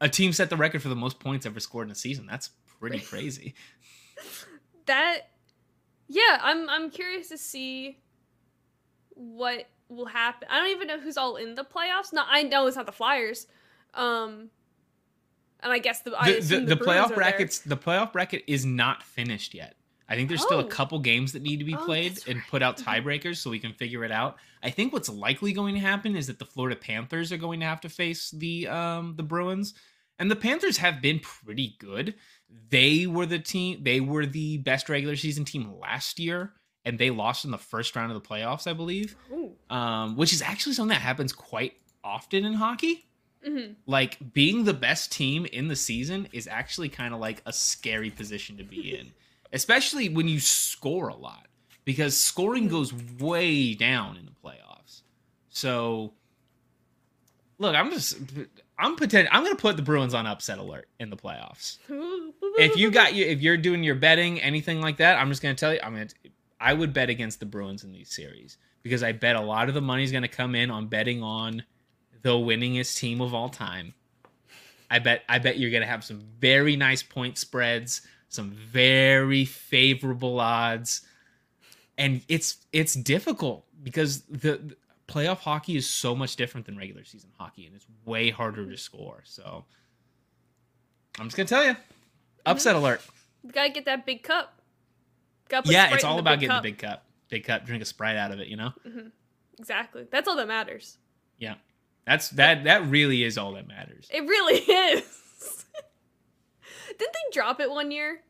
[0.00, 2.26] a team set the record for the most points ever scored in a season?
[2.26, 2.50] That's
[2.80, 3.54] pretty crazy.
[4.86, 5.20] That,
[6.08, 7.98] yeah, I'm I'm curious to see
[9.10, 10.48] what will happen.
[10.50, 12.12] I don't even know who's all in the playoffs.
[12.12, 13.46] No, I know it's not the Flyers.
[13.94, 14.50] Um,
[15.62, 17.16] and I guess the I the, the, the, the, playoff are there.
[17.16, 19.76] brackets the playoff bracket is not finished yet
[20.08, 20.68] i think there's still a Oh.
[20.68, 22.46] couple games that need to be Oh, played and right.
[22.48, 22.84] put out Mhm.
[22.84, 26.26] tiebreakers so we can figure it out i think what's likely going to happen is
[26.26, 29.74] that the florida panthers are going to have to face the um the bruins
[30.18, 32.14] and the panthers have been pretty good
[32.68, 36.52] they were the team they were the best regular season team last year
[36.84, 39.16] and they lost in the first round of the playoffs i believe
[39.70, 43.06] um which is actually something that happens quite often in hockey
[43.46, 43.74] Mhm.
[43.86, 48.10] like being the best team in the season is actually kind of like a scary
[48.10, 49.12] position to be in,
[49.52, 51.46] especially when you score a lot
[51.84, 55.02] because scoring goes way down in the playoffs.
[55.48, 56.12] So,
[57.58, 58.18] look, I'm just
[58.78, 61.78] I'm pretend I'm gonna put the Bruins on upset alert in the playoffs.
[62.58, 65.54] If you got you if you're doing your betting anything like that, I'm just gonna
[65.54, 66.08] tell you I'm gonna
[66.60, 69.74] I would bet against the Bruins in these series because I bet a lot of
[69.74, 71.62] the money's gonna come in on betting on
[72.22, 73.94] the winningest team of all time.
[74.90, 80.38] I bet I bet you're gonna have some very nice point spreads, some very favorable
[80.38, 81.02] odds,
[81.96, 84.76] and it's it's difficult because the, the
[85.08, 88.76] playoff hockey is so much different than regular season hockey, and it's way harder to
[88.76, 89.22] score.
[89.24, 89.64] So
[91.18, 91.76] I'm just gonna tell you,
[92.44, 92.84] upset mm-hmm.
[92.84, 93.00] alert.
[93.42, 94.60] You gotta get that big cup.
[95.64, 96.62] Yeah, it's all about getting cup.
[96.62, 98.48] the big cup, big cup, drink a sprite out of it.
[98.48, 99.08] You know, mm-hmm.
[99.58, 100.06] Exactly.
[100.10, 100.98] That's all that matters.
[101.38, 101.54] yeah,
[102.06, 104.08] that's that that really is all that matters.
[104.12, 105.64] It really is.
[106.88, 108.20] Didn't they drop it one year?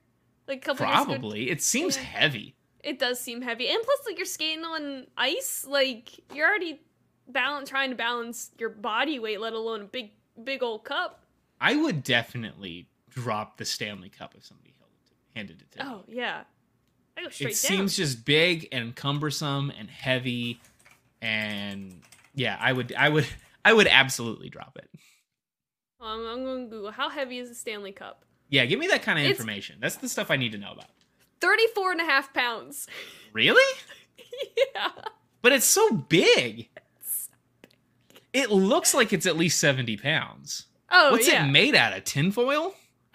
[0.47, 1.05] Like a couple years ago?
[1.13, 2.03] Probably, it seems Yeah.
[2.05, 2.55] heavy.
[2.83, 3.69] It does seem heavy.
[3.69, 6.81] And plus like you're skating on ice, like you're already
[7.29, 10.11] balance trying to balance your body weight, let alone a big
[10.43, 11.21] big old cup.
[11.61, 15.85] I would definitely drop the Stanley Cup if somebody held it to, handed it to
[15.85, 15.91] me.
[15.93, 16.43] Oh yeah.
[17.17, 17.51] I go straight down.
[17.51, 17.79] it down.
[17.79, 20.61] seems just big and cumbersome and heavy,
[21.21, 22.01] and
[22.35, 23.27] yeah, I would, I would,
[23.65, 24.91] I would absolutely drop it.
[26.01, 28.25] Um, I'm going to Google how heavy is the Stanley Cup?
[28.49, 29.79] Yeah, give me that kind of It's- information.
[29.81, 30.87] That's the stuff I need to know about.
[31.41, 32.87] 34 and a half pounds.
[33.33, 33.79] Really?
[34.75, 34.89] yeah.
[35.41, 36.69] But it's so big.
[38.35, 40.67] It looks like it's at least seventy pounds.
[40.91, 41.47] Oh What's yeah.
[41.47, 42.05] it made out of?
[42.05, 42.75] Tinfoil?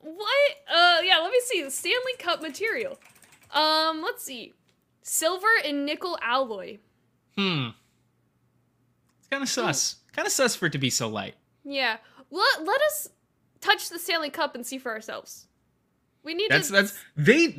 [0.00, 0.50] what?
[0.72, 1.62] Uh yeah, let me see.
[1.62, 2.98] The Stanley Cup material.
[3.52, 4.54] Um, let's see.
[5.02, 6.78] Silver and nickel alloy.
[7.38, 7.68] Hmm.
[9.20, 9.96] It's kind of sus.
[10.12, 11.36] Kind of sus for it to be so light.
[11.64, 11.98] Yeah.
[12.32, 13.08] Let, let us
[13.60, 15.46] touch the Stanley Cup and see for ourselves.
[16.24, 17.56] We need That's to that's they.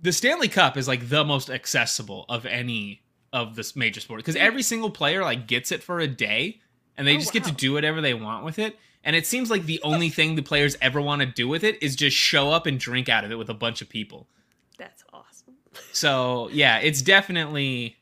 [0.00, 4.36] The Stanley Cup is like the most accessible of any of this major sport because
[4.36, 6.60] every single player like gets it for a day
[6.96, 8.78] and they Oh, just get to do whatever they want with it.
[9.04, 11.82] And it seems like the only thing the players ever want to do with it
[11.82, 14.28] is just show up and drink out of it with a bunch of people.
[14.78, 15.54] That's awesome.
[15.92, 17.97] So yeah, it's definitely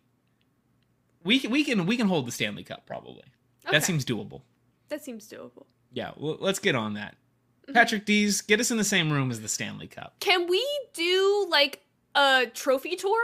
[1.27, 3.25] we can we can we can hold the Stanley Cup probably.
[3.67, 3.73] Okay.
[3.73, 4.43] That seems doable.
[4.89, 5.67] that seems doable.
[5.93, 7.17] Yeah, well, let's get on that.
[7.65, 7.73] Mm-hmm.
[7.75, 10.15] Patrick Dees, get us in the same room as the Stanley Cup.
[10.21, 10.65] Can we
[10.95, 11.83] do like
[12.15, 13.19] a trophy tour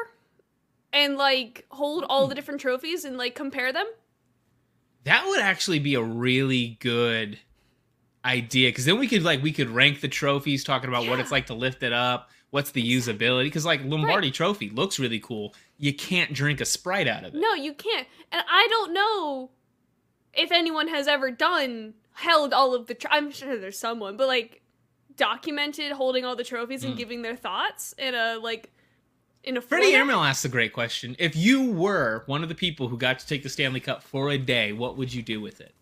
[0.92, 2.28] and like hold all Hmm.
[2.30, 3.86] the different trophies and like compare them?
[5.05, 7.38] That would actually be a really good
[8.24, 11.30] idea because then we could like we could rank the trophies, talking about what it's
[11.32, 13.44] like to lift it up, what's the usability.
[13.44, 15.55] Because like Lombardi Trophy looks really cool.
[15.78, 17.38] You can't drink a sprite out of it.
[17.40, 18.07] No, you can't.
[18.30, 19.50] And I don't know
[20.32, 22.96] if anyone has ever done held all of the.
[23.11, 24.61] I'm sure there's someone, but like
[25.16, 26.98] documented holding all the trophies and Mm.
[26.98, 28.70] giving their thoughts in a like
[29.44, 29.92] in a Freddie.
[29.94, 31.16] Airmail asked a great question.
[31.18, 34.30] If you were one of the people who got to take the Stanley Cup for
[34.30, 35.74] a day, what would you do with it?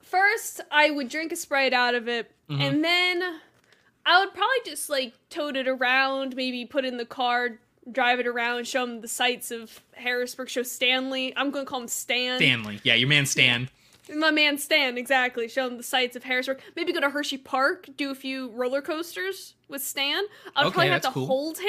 [0.00, 2.60] First, I would drink a Sprite out of it, Mhm.
[2.60, 3.40] and then
[4.10, 8.18] I would probably just like tote it around, maybe put it in the car, drive
[8.18, 11.32] it around, show them the sights of Harrisburg, show Stanley.
[11.36, 12.38] I'm going to call him Stan.
[12.38, 12.80] Stanley.
[12.82, 13.68] Yeah, your man Stan.
[14.12, 15.46] My man Stan, exactly.
[15.46, 16.60] Show him the sights of Harrisburg.
[16.74, 20.24] Maybe go to Hershey Park, do a few roller coasters with Stan.
[20.56, 21.26] I'd Okay, probably have to cool.
[21.26, 21.68] hold him.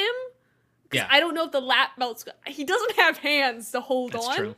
[0.92, 1.08] Yeah.
[1.12, 2.26] I don't know if the lap belt's.
[2.48, 4.36] He doesn't have hands to hold That's on.
[4.36, 4.56] true.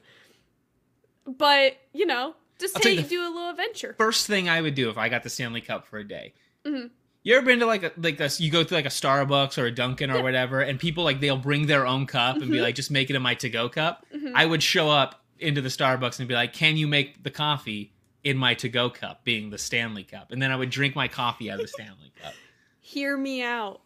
[1.26, 3.96] But, you know, just I'll you take, the- do a little adventure.
[3.98, 6.34] First thing I would do if I got the Stanley Cup for a day.
[6.66, 6.90] Mhm.
[7.24, 9.66] You ever been to like a like a you go through like a Starbucks or
[9.66, 10.22] a Dunkin' or Yeah.
[10.24, 12.62] whatever, and people like they'll bring their own cup and be Mhm.
[12.64, 14.06] like, just make it in my to go cup.
[14.14, 14.34] Mhm.
[14.36, 17.92] I would show up into the Starbucks and be like, can you make the coffee
[18.24, 21.08] in my to go cup, being the Stanley Cup, and then I would drink my
[21.10, 22.34] coffee out of the Stanley Cup.
[22.80, 23.82] Hear me out.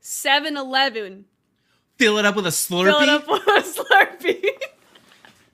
[0.00, 1.26] 7 Eleven.
[1.98, 2.84] Fill it up with a Slurpee.
[2.86, 4.44] Fill it up with a Slurpee.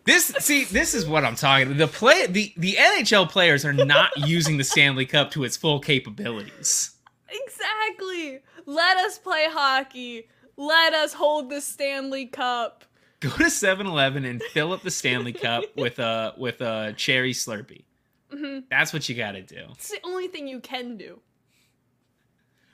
[0.05, 1.77] This see, this is what I'm talking.
[1.79, 5.81] The play, the the NHL players are not using the Stanley Cup to its full
[5.81, 6.93] capabilities.
[7.29, 8.41] Exactly.
[8.67, 10.29] Let us play hockey.
[10.57, 12.85] Let us hold the Stanley Cup.
[13.21, 17.85] Go to 7-Eleven and fill up the Stanley Cup with a with a cherry Slurpee.
[18.31, 19.65] hmm That's what you got to do.
[19.73, 21.21] It's the only thing you can do.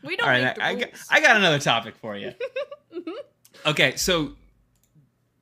[0.03, 2.33] We don't All right, I, I, got, I got another topic for you.
[3.67, 4.33] okay, so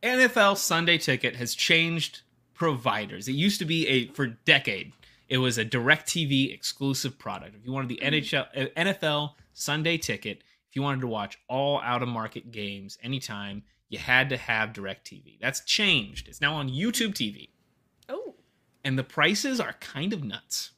[0.03, 2.21] NFL Sunday Ticket has changed
[2.55, 3.27] providers.
[3.27, 4.93] It used to be a for decade.
[5.31, 7.55] It was a DirecTV exclusive product.
[7.55, 11.81] If you wanted the NHL uh, NFL Sunday Ticket, if you wanted to watch all
[11.83, 15.39] out of market games anytime, you had to have DirecTV.
[15.41, 16.27] That's changed.
[16.29, 17.49] It's now on YouTube TV,
[18.09, 18.35] oh.
[18.85, 20.73] and the prices are kind of nuts.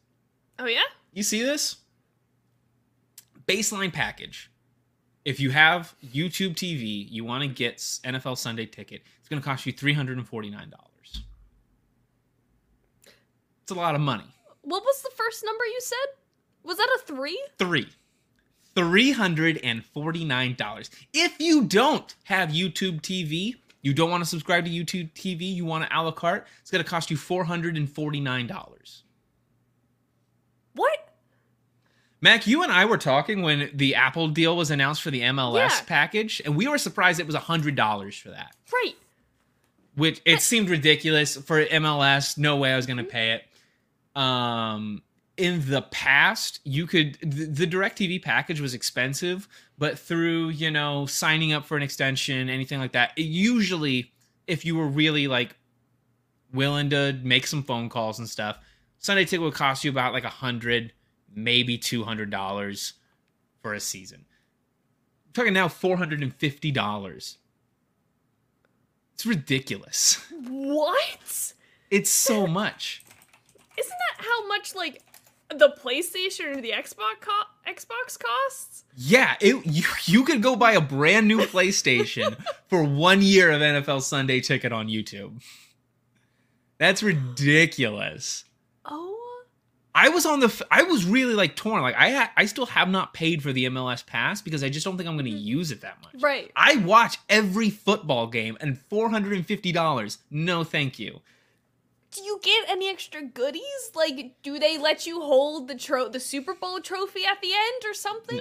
[0.58, 0.82] Oh yeah?
[1.14, 1.76] You see this?
[3.46, 4.50] Baseline package.
[5.24, 9.46] If you have YouTube TV, you want to get NFL Sunday ticket, it's going to
[9.46, 10.72] cost you $349.
[13.62, 14.24] It's a lot of money.
[14.62, 16.06] What was the first number you said?
[16.64, 17.40] Was that a three?
[17.58, 17.88] Three.
[18.76, 20.90] $349.
[21.12, 25.64] If you don't have YouTube TV, you don't want to subscribe to YouTube TV, you
[25.64, 29.02] want to a la carte, it's going to cost you $449.
[30.74, 31.08] What?
[32.20, 35.70] Mac, you and I were talking when the Apple deal was announced for the MLS
[35.70, 35.80] Yeah.
[35.86, 38.54] package, and we were surprised it was $100 for that.
[38.72, 38.94] Right.
[39.96, 42.38] Which it seemed ridiculous for MLS.
[42.38, 43.10] No way I was going to mm-hmm.
[43.10, 43.44] pay it.
[44.14, 45.02] Um,
[45.36, 49.48] in the past, you could the, the DirecTV package was expensive,
[49.78, 54.12] but through you know signing up for an extension, anything like that, it usually
[54.46, 55.56] if you were really like
[56.52, 58.58] willing to make some phone calls and stuff,
[58.98, 60.92] Sunday ticket would cost you about like a hundred,
[61.34, 62.94] maybe two hundred dollars
[63.62, 64.26] for a season.
[65.26, 67.38] I'm talking now four hundred and fifty dollars.
[69.14, 70.24] It's ridiculous.
[70.48, 71.52] What?
[71.90, 73.01] It's so much.
[73.78, 75.02] Isn't that how much like
[75.48, 78.84] the PlayStation or the Xbox co- Xbox costs?
[78.96, 82.36] Yeah, it, you you could go buy a brand new PlayStation
[82.68, 85.42] for one year of NFL Sunday Ticket on YouTube.
[86.78, 88.44] That's ridiculous.
[88.84, 89.44] Oh.
[89.94, 91.82] I was on the I was really like torn.
[91.82, 94.84] Like I ha- I still have not paid for the MLS pass because I just
[94.84, 95.46] don't think I'm going to mm-hmm.
[95.46, 96.20] use it that much.
[96.22, 96.50] Right.
[96.56, 100.18] I watch every football game and $450.
[100.30, 101.20] No, thank you.
[102.12, 103.90] Do you get any extra goodies?
[103.94, 107.82] Like, do they let you hold the tro- the Super Bowl trophy at the end
[107.90, 108.40] or something?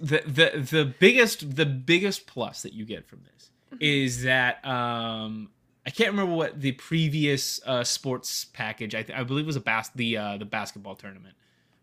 [0.00, 3.50] The the the biggest the biggest plus that you get from this
[3.80, 5.50] is that um
[5.86, 9.56] I can't remember what the previous uh, sports package I, th- I believe it was
[9.56, 11.34] a bas- the uh, the basketball tournament.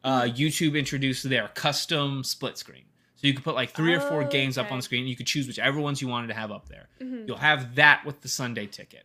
[0.04, 2.84] Uh, YouTube introduced their custom split screen,
[3.16, 5.06] so you could put like three or four games up on the screen.
[5.08, 6.88] You could choose whichever ones you wanted to have up there.
[7.02, 7.28] Mhm.
[7.28, 9.04] You'll have that with the Sunday ticket,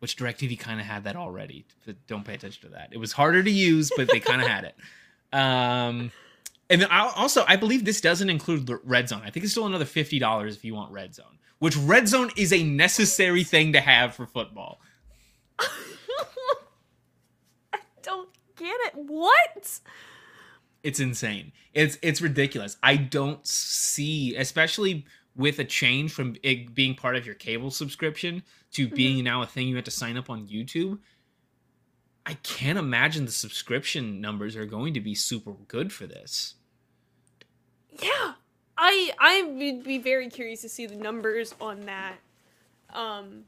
[0.00, 1.64] which DirecTV kind of had that already.
[1.86, 2.88] But don't pay attention to that.
[2.92, 4.74] It was harder to use, but they kind of had it.
[5.32, 6.10] Um,
[6.68, 9.22] and then also, I believe this doesn't include the Red Zone.
[9.24, 12.30] I think it's still another fifty dollars if you want Red Zone, which Red Zone
[12.36, 14.80] is a necessary thing to have for football.
[17.72, 18.94] I don't get it.
[18.96, 19.80] What?
[20.82, 21.52] It's insane.
[21.74, 22.76] It's it's ridiculous.
[22.82, 25.04] I don't see, especially
[25.36, 28.42] with a change from it being part of your cable subscription
[28.72, 30.98] to being now a thing you have to sign up on YouTube.
[32.26, 36.54] I can't imagine the subscription numbers are going to be super good for this.
[38.02, 38.34] Yeah.
[38.78, 42.16] I I would be very curious to see the numbers on that.
[42.94, 43.44] Um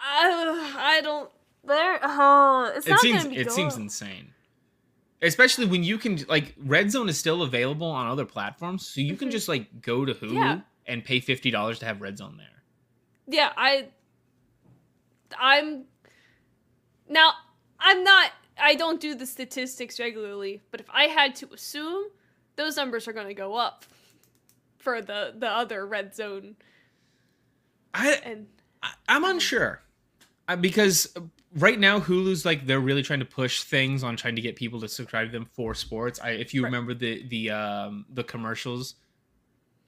[0.00, 1.30] I I don't
[1.64, 4.32] there oh it's It not seems it seems insane.
[5.22, 9.16] Especially when you can like Red Zone is still available on other platforms, so you
[9.16, 9.32] can Mhm.
[9.32, 10.60] just like go to Hulu Yeah.
[10.86, 12.55] and pay fifty dollars to have Red Zone there.
[13.28, 13.88] Yeah, I
[15.38, 15.84] I'm
[17.08, 17.32] now
[17.80, 22.04] I'm not I don't do the statistics regularly, but if I had to assume,
[22.56, 23.84] those numbers are going to go up
[24.78, 26.56] for the the other red zone
[27.92, 28.46] I and
[28.82, 29.82] I- I'm unsure
[30.48, 31.12] uh, because
[31.56, 34.80] right now Hulu's like they're really trying to push things on trying to get people
[34.80, 36.20] to subscribe to them for sports.
[36.22, 36.68] I, if you Right.
[36.68, 38.94] remember the the um the commercials,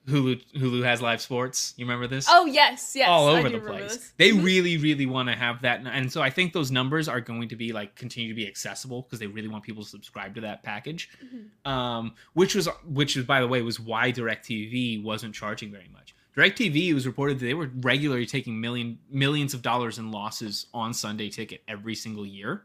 [0.08, 1.74] Hulu Hulu has live sports.
[1.76, 2.26] You remember this?
[2.30, 3.08] Oh yes, yes.
[3.08, 4.12] all over the place.
[4.16, 4.42] They Mhm.
[4.44, 7.56] really, really want to have that, and so I think those numbers are going to
[7.56, 10.62] be like continue to be accessible because they really want people to subscribe to that
[10.62, 11.10] package.
[11.22, 11.70] Mhm.
[11.70, 16.14] Um, which was, which was, by the way, was why Directv wasn't charging very much.
[16.36, 20.94] Directv was reported that they were regularly taking million millions of dollars in losses on
[20.94, 22.62] Sunday Ticket every single year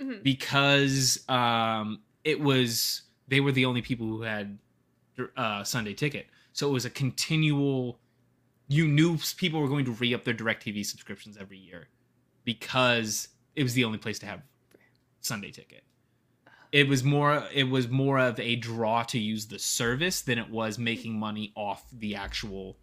[0.00, 0.22] Mhm.
[0.22, 4.58] because um, it was they were the only people who had
[5.36, 7.98] uh, Sunday Ticket, so it was a continual.
[8.68, 11.88] You knew people were going to re up their Directv subscriptions every year
[12.44, 14.42] because it was the only place to have
[15.20, 15.82] Sunday Ticket.
[16.72, 20.48] It was more it was more of a draw to use the service than it
[20.50, 22.76] was making money off the actual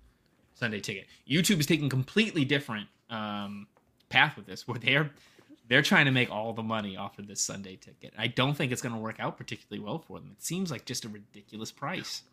[0.56, 1.06] Sunday Ticket.
[1.30, 3.68] YouTube is taking completely different um,
[4.10, 5.12] path with this, where they're
[5.70, 8.14] they're trying to make all the money off of this Sunday Ticket.
[8.18, 10.32] I don't think it's going to work out particularly well for them.
[10.38, 12.24] It seems like just a ridiculous price.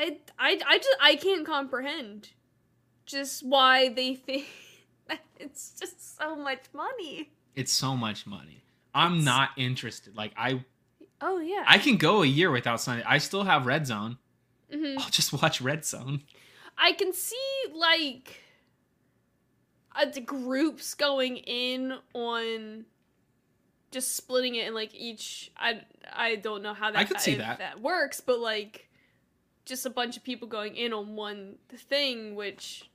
[0.00, 2.30] I, I, I, just I can't comprehend
[3.06, 4.46] just why they think
[5.38, 7.30] it's just so much money.
[7.54, 8.62] It's so much money.
[8.94, 10.16] I'm It's- not interested.
[10.16, 10.64] Like I
[11.20, 11.64] Oh yeah.
[11.66, 13.04] I can go a year without Sunday.
[13.06, 14.16] I still have Red Zone.
[14.72, 16.22] hmm I'll just watch Red Zone.
[16.78, 17.36] I can see
[17.74, 18.40] like
[19.94, 22.86] uh, the groups going in on
[23.90, 25.50] just splitting it in like each.
[25.58, 25.82] I
[26.12, 27.58] I don't know how that I could see that.
[27.58, 28.88] that works, but like
[29.64, 32.90] just a bunch of people going in on one thing, which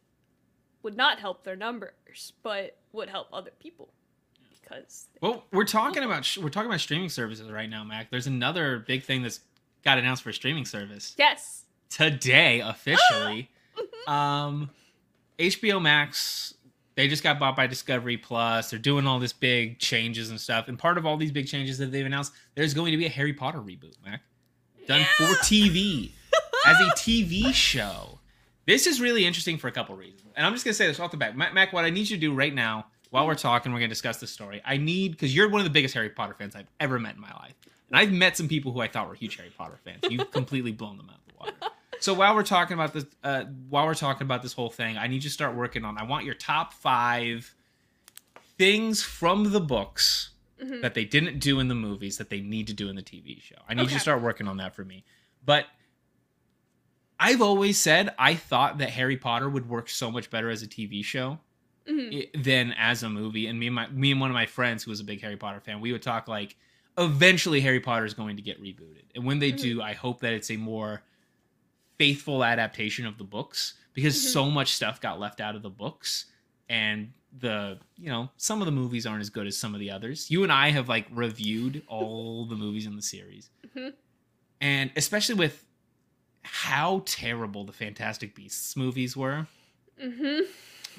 [0.83, 3.89] would not help their numbers, but would help other people
[4.61, 8.09] because Well, we're talking about sh- we're talking about streaming services right now, Mac.
[8.09, 9.41] There's another big thing that's
[9.83, 13.49] got announced for a streaming service yes, today officially.
[14.07, 14.69] um,
[15.37, 16.55] HBO Max
[16.95, 18.69] they just got bought by Discovery Plus.
[18.69, 20.69] They're doing all this big changes and stuff.
[20.69, 23.09] And part of all these big changes that they've announced, there's going to be a
[23.09, 24.21] Harry Potter reboot, Mac,
[24.87, 26.11] done for TV
[26.65, 28.19] as a TV show.
[28.65, 30.21] This is really interesting for a couple reasons.
[30.35, 31.37] And I'm just going to say this off the bat.
[31.37, 33.89] Mac, Mac, what I need you to do right now, while we're talking, we're going
[33.89, 34.61] to discuss this story.
[34.65, 37.21] I need, because you're one of the biggest Harry Potter fans I've ever met in
[37.21, 37.53] my life.
[37.89, 39.99] And I've met some people who I thought were huge Harry Potter fans.
[40.09, 41.75] You've completely blown them out of the water.
[41.99, 45.07] So while we're talking about this, uh, while we're talking about this whole thing, I
[45.07, 45.97] need you to start working on.
[45.97, 47.53] I want your top five
[48.57, 50.81] things from the books Mhm.
[50.81, 53.39] that they didn't do in the movies that they need to do in the TV
[53.41, 53.55] show.
[53.67, 55.03] I need you to start working on that for me.
[55.45, 55.67] But
[57.19, 60.67] I've always said I thought that Harry Potter would work so much better as a
[60.67, 61.39] TV show
[61.87, 62.43] Mhm.
[62.43, 63.47] than as a movie.
[63.47, 65.37] And me and my me and one of my friends who was a big Harry
[65.37, 66.55] Potter fan, we would talk like
[66.97, 69.03] eventually Harry Potter is going to get rebooted.
[69.15, 69.57] And when they Mhm.
[69.61, 71.03] do, I hope that it's a more
[71.97, 74.27] faithful adaptation of the books because Mhm.
[74.33, 76.25] so much stuff got left out of the books
[76.67, 79.91] and the you know some of the movies aren't as good as some of the
[79.91, 83.93] others you and i have like reviewed all the movies in the series Mhm.
[84.61, 85.65] and especially with
[86.45, 89.47] how terrible the fantastic beasts movies were
[90.01, 90.41] Mhm.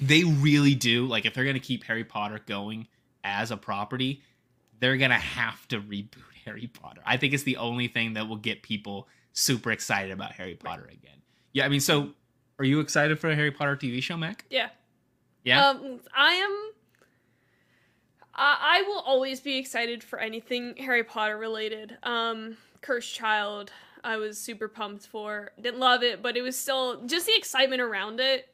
[0.01, 2.87] they really do like if they're going to keep harry potter going
[3.23, 4.21] as a property
[4.79, 8.27] they're going to have to reboot harry potter i think it's the only thing that
[8.27, 11.21] will get people super excited about harry potter again
[11.53, 12.09] yeah i mean so
[12.59, 14.69] are you excited for a harry potter tv show mac Yeah.
[15.43, 16.71] yeah Um, I am.
[18.33, 21.97] I, I will always be excited for anything Harry Potter related.
[22.03, 23.71] Um, Cursed Child,
[24.03, 25.51] I was super pumped for.
[25.59, 28.49] Didn't love it, but it was still just the excitement around it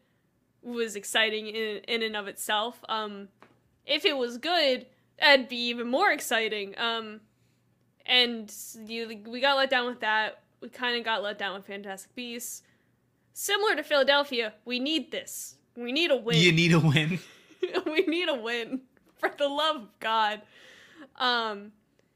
[0.61, 2.83] was exciting in in and of itself.
[2.87, 3.27] Um,
[3.85, 4.85] if it was good,
[5.19, 6.77] that'd be even more exciting.
[6.77, 7.21] Um,
[8.05, 8.53] and
[8.85, 10.39] you, we got let down with that.
[10.61, 12.63] We kind of got let down with Fantastic Beasts.
[13.33, 15.55] Similar to Philadelphia, we need this.
[15.75, 17.19] We need a win you need a win
[17.85, 18.81] we need a win
[19.17, 20.41] for the love of god
[21.17, 21.71] um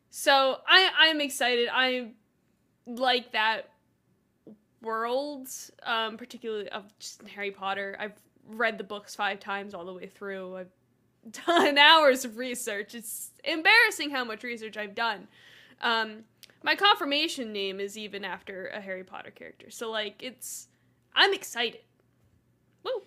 [0.10, 2.12] so i i'm excited i
[2.88, 3.70] like that
[4.82, 5.48] world
[5.84, 7.98] um particularly of just harry potter.
[8.00, 8.14] I've
[8.48, 10.58] read the books five times all the way through.
[10.58, 10.72] I've
[11.46, 12.96] done hours of research.
[12.96, 15.28] It's embarrassing how much research i've done.
[15.82, 16.24] Um
[16.64, 19.70] my confirmation name is even after a harry potter character.
[19.70, 20.68] So like it's
[21.16, 21.82] i'm excited.
[22.84, 23.02] Woo.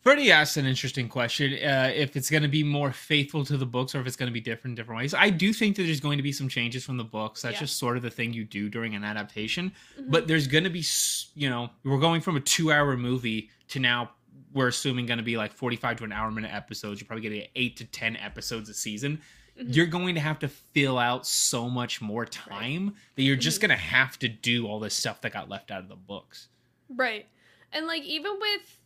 [0.00, 3.66] Freddie asked an interesting question: uh, if it's going to be more faithful to the
[3.66, 5.12] books, or if it's going to be different in different ways.
[5.14, 7.42] I do think that there's going to be some changes from the books.
[7.42, 7.60] That's Yeah.
[7.60, 9.72] just sort of the thing you do during an adaptation.
[10.00, 10.10] Mhm.
[10.10, 10.84] But there's going to be,
[11.34, 14.12] you know, we're going from a two-hour movie to now
[14.54, 17.00] we're assuming going to be like 45 to an hour minute episodes.
[17.00, 19.20] You're probably going to get eight to ten episodes a season.
[19.60, 19.74] Mhm.
[19.76, 23.62] You're going to have to fill out so much more time that you're just Mhm.
[23.62, 26.48] going to have to do all this stuff that got left out of the books.
[26.88, 27.26] Right.
[27.72, 28.77] And like even with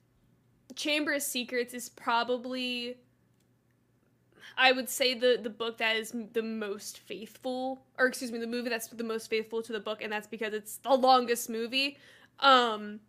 [0.74, 2.96] Chamber of Secrets is probably
[4.56, 8.46] I would say the the book that is the most faithful or excuse me the
[8.46, 11.98] movie that's the most faithful to the book and that's because it's the longest movie.
[12.40, 13.00] Um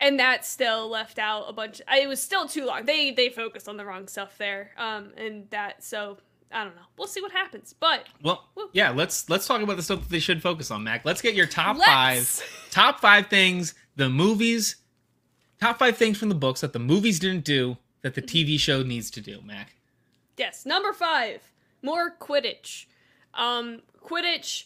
[0.00, 2.84] and that still left out a bunch it was still too long.
[2.84, 4.70] They they focused on the wrong stuff there.
[4.76, 6.18] Um and that so
[6.50, 6.82] I don't know.
[6.98, 7.74] We'll see what happens.
[7.78, 11.04] But Well, yeah, let's let's talk about the stuff that they should focus on, Mac.
[11.04, 14.76] Let's get your top let's- five top five things the movies
[15.62, 18.82] top five things from the books that the movies didn't do that the TV show
[18.82, 19.76] needs to do, Mac.
[20.36, 21.40] Yes, number five,
[21.82, 22.86] more Quidditch.
[23.34, 24.64] Um, Quidditch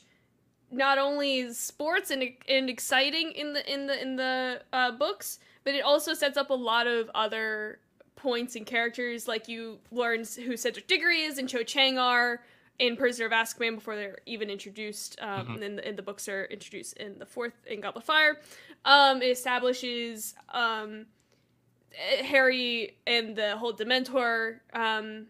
[0.71, 5.39] not only is sports and, and exciting in the in the in the uh, books,
[5.65, 7.79] but it also sets up a lot of other
[8.17, 9.29] points and characters.
[9.29, 12.41] Like you learn who Cedric Diggory is and Cho Chang are
[12.79, 15.17] in Prisoner of Azkaban before they're even introduced.
[15.21, 15.53] Um, Mhm.
[15.55, 18.41] and then the, and the books are introduced in the fourth in Goblet of Fire.
[18.87, 21.07] Um, it establishes um,
[22.25, 25.27] Harry and the whole Dementor um,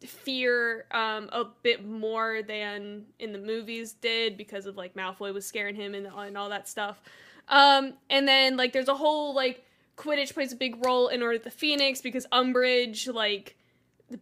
[0.00, 5.46] fear um, a bit more than in the movies did because of like Malfoy was
[5.46, 7.00] scaring him and, and all that stuff.
[7.48, 9.64] Um, and then like there's a whole like
[9.96, 13.56] Quidditch plays a big role in Order the Phoenix because Umbridge like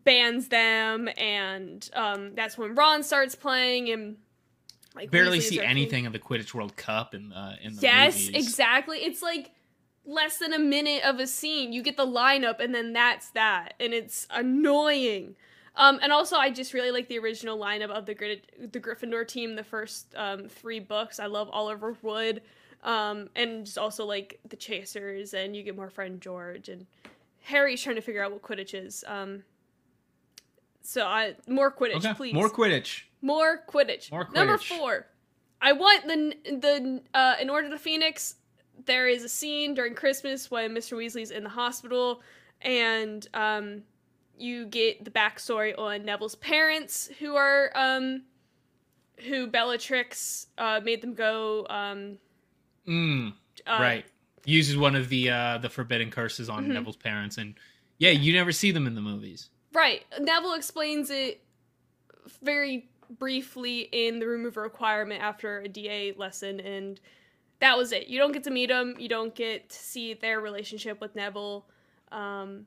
[0.05, 4.17] bans them and um, that's when Ron starts playing and
[4.95, 8.15] like Barely Weasley's see anything of the Quidditch World Cup in the in the Yes,
[8.27, 8.47] movies.
[8.47, 8.99] exactly.
[8.99, 9.51] It's like
[10.05, 11.73] less than a minute of a scene.
[11.73, 15.37] You get the lineup, and then that's that, and it's annoying.
[15.77, 19.27] Um, and also, I just really like the original lineup of the Grid- the Gryffindor
[19.27, 19.55] team.
[19.55, 22.43] The first um, three books, I love Oliver Wood,
[22.83, 26.87] um, and just also like the Chasers, and you get more friend George and
[27.43, 29.05] Harry's trying to figure out what Quidditch is.
[30.83, 32.35] So I more Quidditch, Okay, please.
[32.35, 33.03] more Quidditch.
[33.23, 34.11] More Quidditch.
[34.11, 34.35] More Quidditch.
[34.35, 35.07] Number four.
[35.61, 38.37] I want the the uh, in Order to Phoenix.
[38.87, 40.97] There is a scene during Christmas when Mr.
[40.97, 42.23] Weasley's in the hospital,
[42.63, 43.83] and um,
[44.39, 48.23] you get the backstory on Neville's parents, who are um,
[49.29, 51.67] who Bellatrix uh, made them go.
[51.69, 52.17] Um,
[52.89, 53.35] Mm,
[53.67, 54.07] uh, right.
[54.47, 56.69] Uses one of the uh the forbidden curses on Mhm.
[56.69, 57.55] Neville's parents and
[57.99, 59.51] yeah, you never see them in the movies.
[59.73, 60.05] Right.
[60.19, 61.43] Neville explains it
[62.43, 67.01] very briefly in the Room of Requirement after a DA lesson, and
[67.61, 68.09] that was it.
[68.09, 68.95] You don't get to meet them.
[68.99, 71.67] You don't get to see their relationship with Neville.
[72.11, 72.67] Um,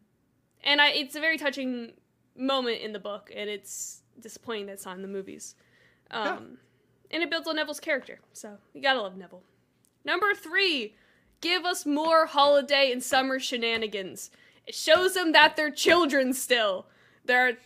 [0.64, 1.94] and I, it's a very touching
[2.38, 5.56] moment in the book, and it's disappointing that it's not in the movies.
[6.12, 6.58] Um,
[7.12, 9.44] And it builds on Neville's character, so you gotta love Neville.
[10.06, 10.96] Number three,
[11.42, 14.32] give us more holiday and summer shenanigans.
[14.66, 16.88] It shows them that they're children still.
[17.26, 17.58] They're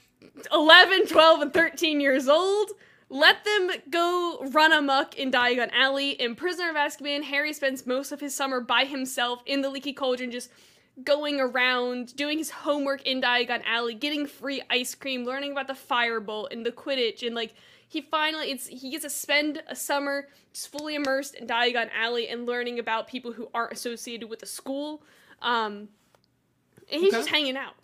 [0.54, 2.72] 11, 12, and 13 years old.
[3.10, 6.12] Let them go run amok in Diagon Alley.
[6.12, 9.94] In Prisoner of Azkaban, Harry spends most of his summer by himself in the Leaky
[9.94, 10.50] Cauldron, just
[11.04, 15.74] going around, doing his homework in Diagon Alley, getting free ice cream, learning about the
[15.74, 17.54] Firebolt and the Quidditch, and like
[17.88, 22.28] he finally it's he gets to spend a summer just fully immersed in Diagon Alley
[22.28, 25.02] and learning about people who aren't associated with the school.
[25.42, 25.88] Um,
[26.92, 27.18] and he's Okay.
[27.18, 27.76] just hanging out.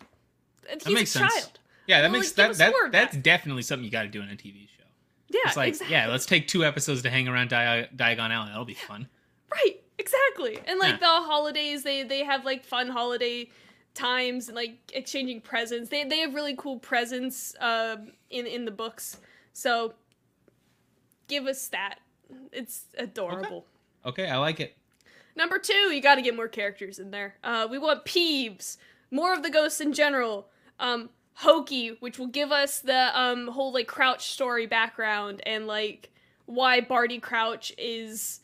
[0.68, 1.34] And That He's makes a sense.
[1.34, 1.58] child.
[1.86, 3.22] Yeah, that Well, makes like, that that that's that.
[3.22, 4.84] definitely something you got to do in a TV show.
[5.28, 5.92] Yeah, It's like, exactly.
[5.94, 8.48] yeah, let's take two episodes to hang around Di- Diagon Alley.
[8.48, 9.08] That'll be fun.
[9.52, 10.58] Right, exactly.
[10.66, 10.98] And like Yeah.
[10.98, 13.50] the holidays, they they have like fun holiday
[13.94, 15.90] times and like exchanging presents.
[15.90, 19.18] They they have really cool presents um in in the books.
[19.52, 19.94] So
[21.28, 21.96] give us that.
[22.52, 23.66] It's adorable.
[24.04, 24.76] Okay, I like it.
[25.36, 27.34] Number two, you got to get more characters in there.
[27.42, 28.76] Uh, we want Peeves,
[29.10, 30.48] more of the ghosts in general.
[30.78, 36.10] Um, Hokey, which will give us the um whole like Crouch story background and like
[36.46, 38.40] why Barty Crouch is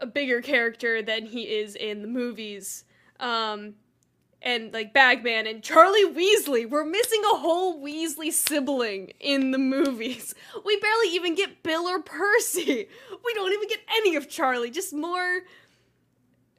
[0.00, 2.84] a bigger character than he is in the movies.
[3.18, 3.74] Um,
[4.42, 6.68] and like Bagman and Charlie Weasley.
[6.68, 10.34] We're missing a whole Weasley sibling in the movies.
[10.64, 12.88] We barely even get Bill or Percy.
[13.24, 14.70] We don't even get any of Charlie.
[14.70, 15.40] Just more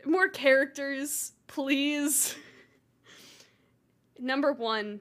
[0.05, 2.35] more characters, please.
[4.19, 4.99] Number 1.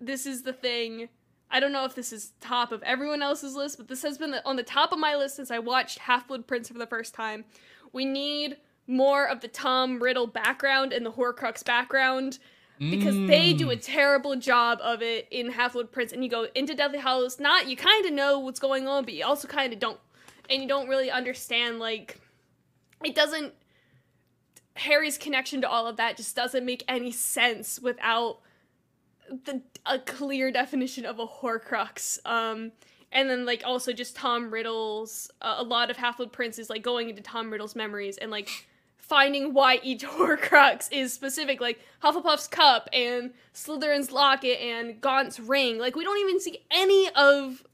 [0.00, 1.08] This is the thing.
[1.50, 4.34] I don't know if this is top of everyone else's list, but this has been
[4.44, 7.14] on the top of my list since I watched Half Blood Prince for the first
[7.14, 7.44] time.
[7.92, 12.38] We need more of the Tom Riddle background and the Horcrux background
[12.78, 13.82] because they do a Mm.
[13.82, 16.12] terrible job of it in Half Blood Prince.
[16.12, 19.14] And you go into Deathly Hallows, not you kind of know what's going on, but
[19.14, 19.98] you also kind of don't,
[20.48, 22.20] and you don't really understand like
[23.02, 23.54] it doesn't.
[24.76, 28.38] Harry's connection to all of that just doesn't make any sense without
[29.44, 32.18] the a clear definition of a Horcrux.
[32.24, 32.72] Um,
[33.10, 36.68] and then like also just Tom Riddle's uh, a lot of Half Blood Prince is
[36.68, 38.50] like going into Tom Riddle's memories and like
[38.96, 45.78] finding why each Horcrux is specific, like Hufflepuff's cup and Slytherin's locket and Gaunt's ring.
[45.78, 47.64] Like we don't even see any of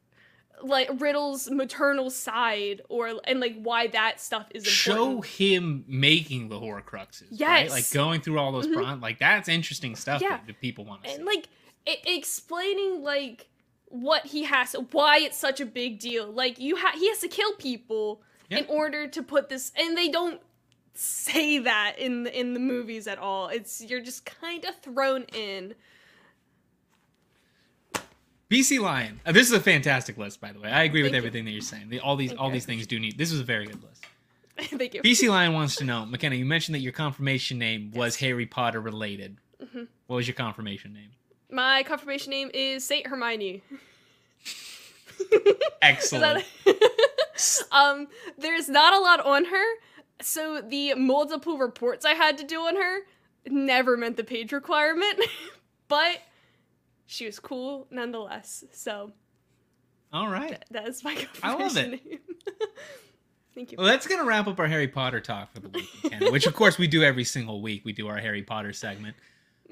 [0.63, 6.59] like Riddle's maternal side or and like why that stuff is show him making the
[6.61, 7.31] Horcruxes.
[7.33, 7.65] right?
[7.65, 7.71] Yes.
[7.71, 8.75] like going through all those Mhm.
[8.75, 10.31] prom- like that's interesting stuff Yeah.
[10.31, 11.17] that, that people want to see.
[11.17, 11.49] and like
[11.87, 13.49] it, explaining like
[13.89, 17.29] what he has why it's such a big deal like you ha- he has to
[17.29, 20.41] kill people in order to put this and they don't
[20.95, 25.25] say that in the, in the movies at all it's you're just kind of thrown
[25.35, 25.75] in
[28.55, 29.21] BC Lion.
[29.27, 30.71] Uh, this is a fantastic list, by the way.
[30.71, 31.29] I agree with Thank you.
[31.29, 31.99] everything that you're saying.
[32.03, 32.53] All these Thank all you.
[32.55, 33.19] these things do need.
[33.19, 34.05] This was a very good list.
[34.79, 36.39] thank you BC Lion wants to know, Makenna.
[36.39, 39.39] You mentioned that your confirmation name was Harry Potter related.
[39.63, 39.89] Mhm.
[40.07, 41.11] What was your confirmation name?
[41.51, 43.63] my confirmation name is saint hermione
[45.83, 46.45] Excellent.
[47.37, 49.65] Is that- um, there's not a lot on her,
[50.21, 53.01] so the multiple reports I had to do on her
[53.47, 55.21] never met the page requirement,
[55.89, 56.21] but
[57.07, 58.65] she was cool nonetheless.
[58.73, 59.13] So
[60.13, 60.63] All right.
[60.71, 62.01] that is my I love it.
[63.55, 63.79] Thank you.
[63.79, 66.55] Well, that's gonna wrap up our Harry Potter talk for the week, Makenna, which of
[66.55, 67.85] course we do every single week.
[67.85, 69.15] We do our Harry Potter segment.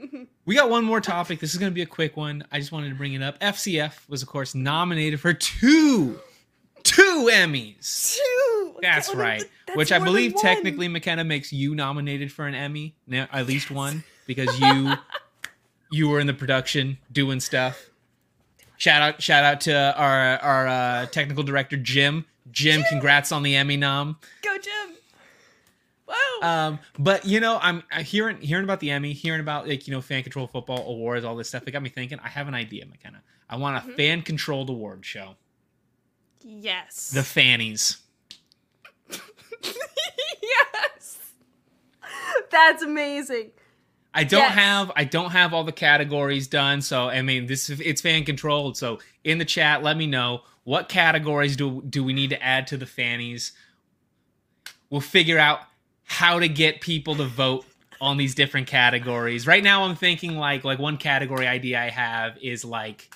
[0.01, 0.27] Mhm.
[0.47, 1.41] We got one more topic.
[1.41, 2.45] This is going to be a quick one.
[2.51, 3.39] I just wanted to bring it up.
[3.41, 6.19] FCF was, of course, nominated for two,
[6.83, 8.17] two Emmys.
[8.17, 8.77] Two.
[8.81, 9.41] That's right.
[9.41, 13.71] th- that's Which I believe technically Makenna makes you nominated for an Emmy, at least
[13.71, 14.95] one, because you
[15.93, 17.91] you were in the production doing stuff.
[18.77, 22.25] Shout out, shout out to our our uh, technical director Jim.
[22.51, 24.19] Jim, congrats on the Emmy nom.
[24.43, 24.97] Go Jim.
[26.09, 26.17] Wow.
[26.43, 30.01] Um, but you know, I'm hearing hearing about the Emmy, hearing about like you know
[30.01, 31.63] fan control football awards, all this stuff.
[31.67, 32.19] It got me thinking.
[32.25, 33.21] I have an idea, Makenna.
[33.49, 33.97] I want a Mhm.
[33.97, 35.37] fan controlled award show.
[36.41, 37.11] yes.
[37.11, 37.99] The Fannies.
[40.43, 41.19] yes.
[42.51, 43.51] That's amazing.
[44.15, 44.55] I don't Yes.
[44.55, 48.25] have I don't have all the categories done, so I mean this is it's fan
[48.25, 48.77] controlled.
[48.77, 52.67] So in the chat, let me know what categories do do we need to add
[52.69, 53.53] to the fannies.
[54.91, 55.61] We'll figure out
[56.05, 57.65] how to get people to vote
[58.03, 59.47] on these different categories.
[59.47, 63.09] Right now, I'm thinking like like one category idea I have is like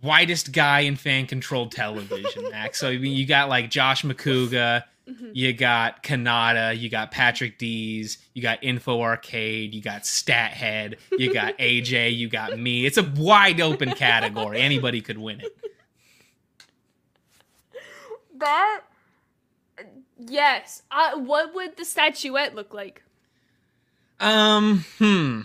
[0.00, 2.50] whitest guy in fan controlled television.
[2.50, 2.78] Max.
[2.80, 4.84] So you you got like Josh McCouga.
[5.10, 5.30] Mhm.
[5.34, 11.32] You got Kanata, you got Patrick Dees, you got Info Arcade, you got Stathead, you
[11.32, 12.86] got AJ, you got me.
[12.86, 14.60] It's a wide open category.
[14.60, 15.56] Anybody could win it.
[18.38, 18.82] That.
[20.18, 20.82] Yes.
[20.90, 23.02] Uh, what would the statuette look like?
[24.20, 25.42] Um, hmm.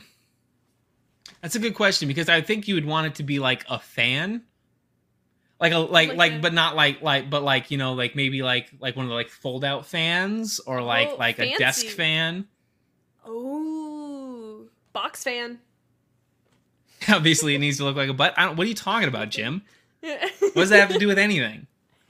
[1.42, 3.80] That's a good question because I think you would want it to be like a
[3.80, 4.44] fan.
[5.60, 8.16] Like a like Like like, a- but not like like but like you know like
[8.16, 11.58] maybe like like one of the like fold out fans or like Oh, like a
[11.58, 12.48] desk fan.
[13.26, 15.60] Oh, box fan.
[17.10, 18.34] Obviously, it needs to look like a butt.
[18.38, 19.62] I don't, what are you talking about, Jim?
[20.02, 21.68] what What does that have to do with anything?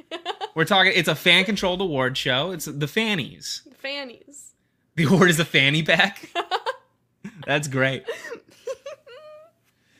[0.55, 0.93] We're talking.
[0.95, 2.51] It's a fan controlled award show.
[2.51, 3.61] It's the Fannies.
[3.65, 4.51] the Fannies.
[4.95, 6.29] The award is a fanny pack.
[7.45, 8.03] That's great.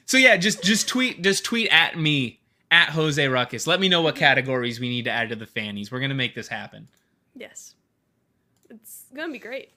[0.06, 2.40] So yeah, just just tweet just tweet at me
[2.76, 3.66] at Jose Ruckus.
[3.68, 5.92] Let me know what categories we need to add to the fannies.
[5.92, 6.88] We're gonna make this happen.
[7.36, 7.74] yes.
[8.70, 9.72] It's gonna be great.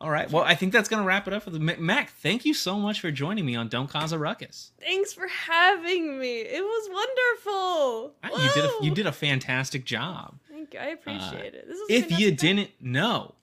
[0.00, 0.30] All right.
[0.30, 2.10] Well, I think that's gonna wrap it up for the Ma- Mac.
[2.10, 4.72] Thank you so much for joining me on Don't Khahs a Ruckus.
[4.80, 6.40] Thanks for having me.
[6.40, 8.14] It was wonderful.
[8.24, 10.38] Ah, You did a, you did a fantastic job.
[10.50, 10.80] Thank you.
[10.80, 11.66] I appreciate it.
[11.66, 12.36] This is If you time.
[12.36, 13.34] didn't know,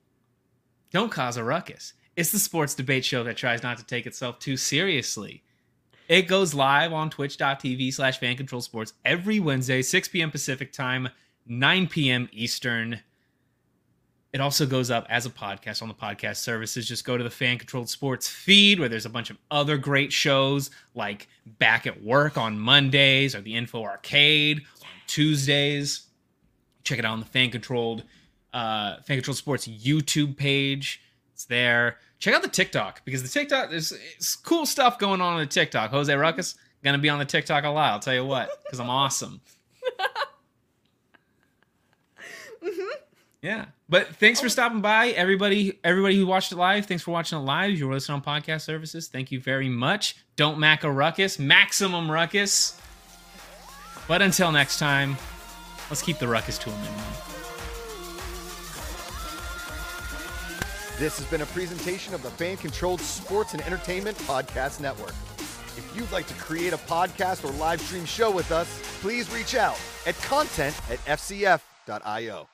[0.92, 1.94] don't Khahs a ruckus.
[2.16, 5.44] It's the sports debate show that tries not to take itself too seriously.
[6.10, 10.32] It goes live on twitch.tv slash fan control sports every Wednesday, 6 p.m.
[10.32, 11.10] Pacific time,
[11.46, 12.28] 9 p.m.
[12.34, 13.02] Eastern.
[14.34, 16.88] It also goes up as a podcast on the podcast services.
[16.88, 20.12] Just go to the fan controlled sports feed where there's a bunch of other great
[20.12, 26.08] shows like Back at Work on Mondays or the Info Arcade on Tuesdays.
[26.84, 28.04] Check it out on the fan controlled
[28.52, 31.04] uh, fan controlled sports YouTube page.
[31.40, 31.96] It's there.
[32.20, 33.94] Check out the TikTok because the TikTok there's
[34.44, 35.90] cool stuff going on on the TikTok.
[35.90, 37.94] Jose Ruckus gonna be on the TikTok a lot.
[37.94, 39.40] I'll tell you what, because I'm awesome.
[42.62, 42.90] Mhm.
[43.42, 43.66] Yeah.
[43.88, 45.80] But thanks for stopping by, everybody.
[45.82, 47.72] Everybody who watched it live, thanks for watching it live.
[47.80, 49.08] You're listening on podcast services.
[49.08, 50.18] Thank you very much.
[50.36, 52.78] Don't mac a ruckus, maximum ruckus.
[54.10, 55.16] But until next time,
[55.90, 57.29] let's keep the ruckus to a minimum.
[61.00, 65.14] This has been a presentation of the Fan Controlled Sports and Entertainment Podcast Network.
[65.78, 68.68] If you'd like to create a podcast or live stream show with us,
[69.00, 72.50] please reach out at content at fcf.io.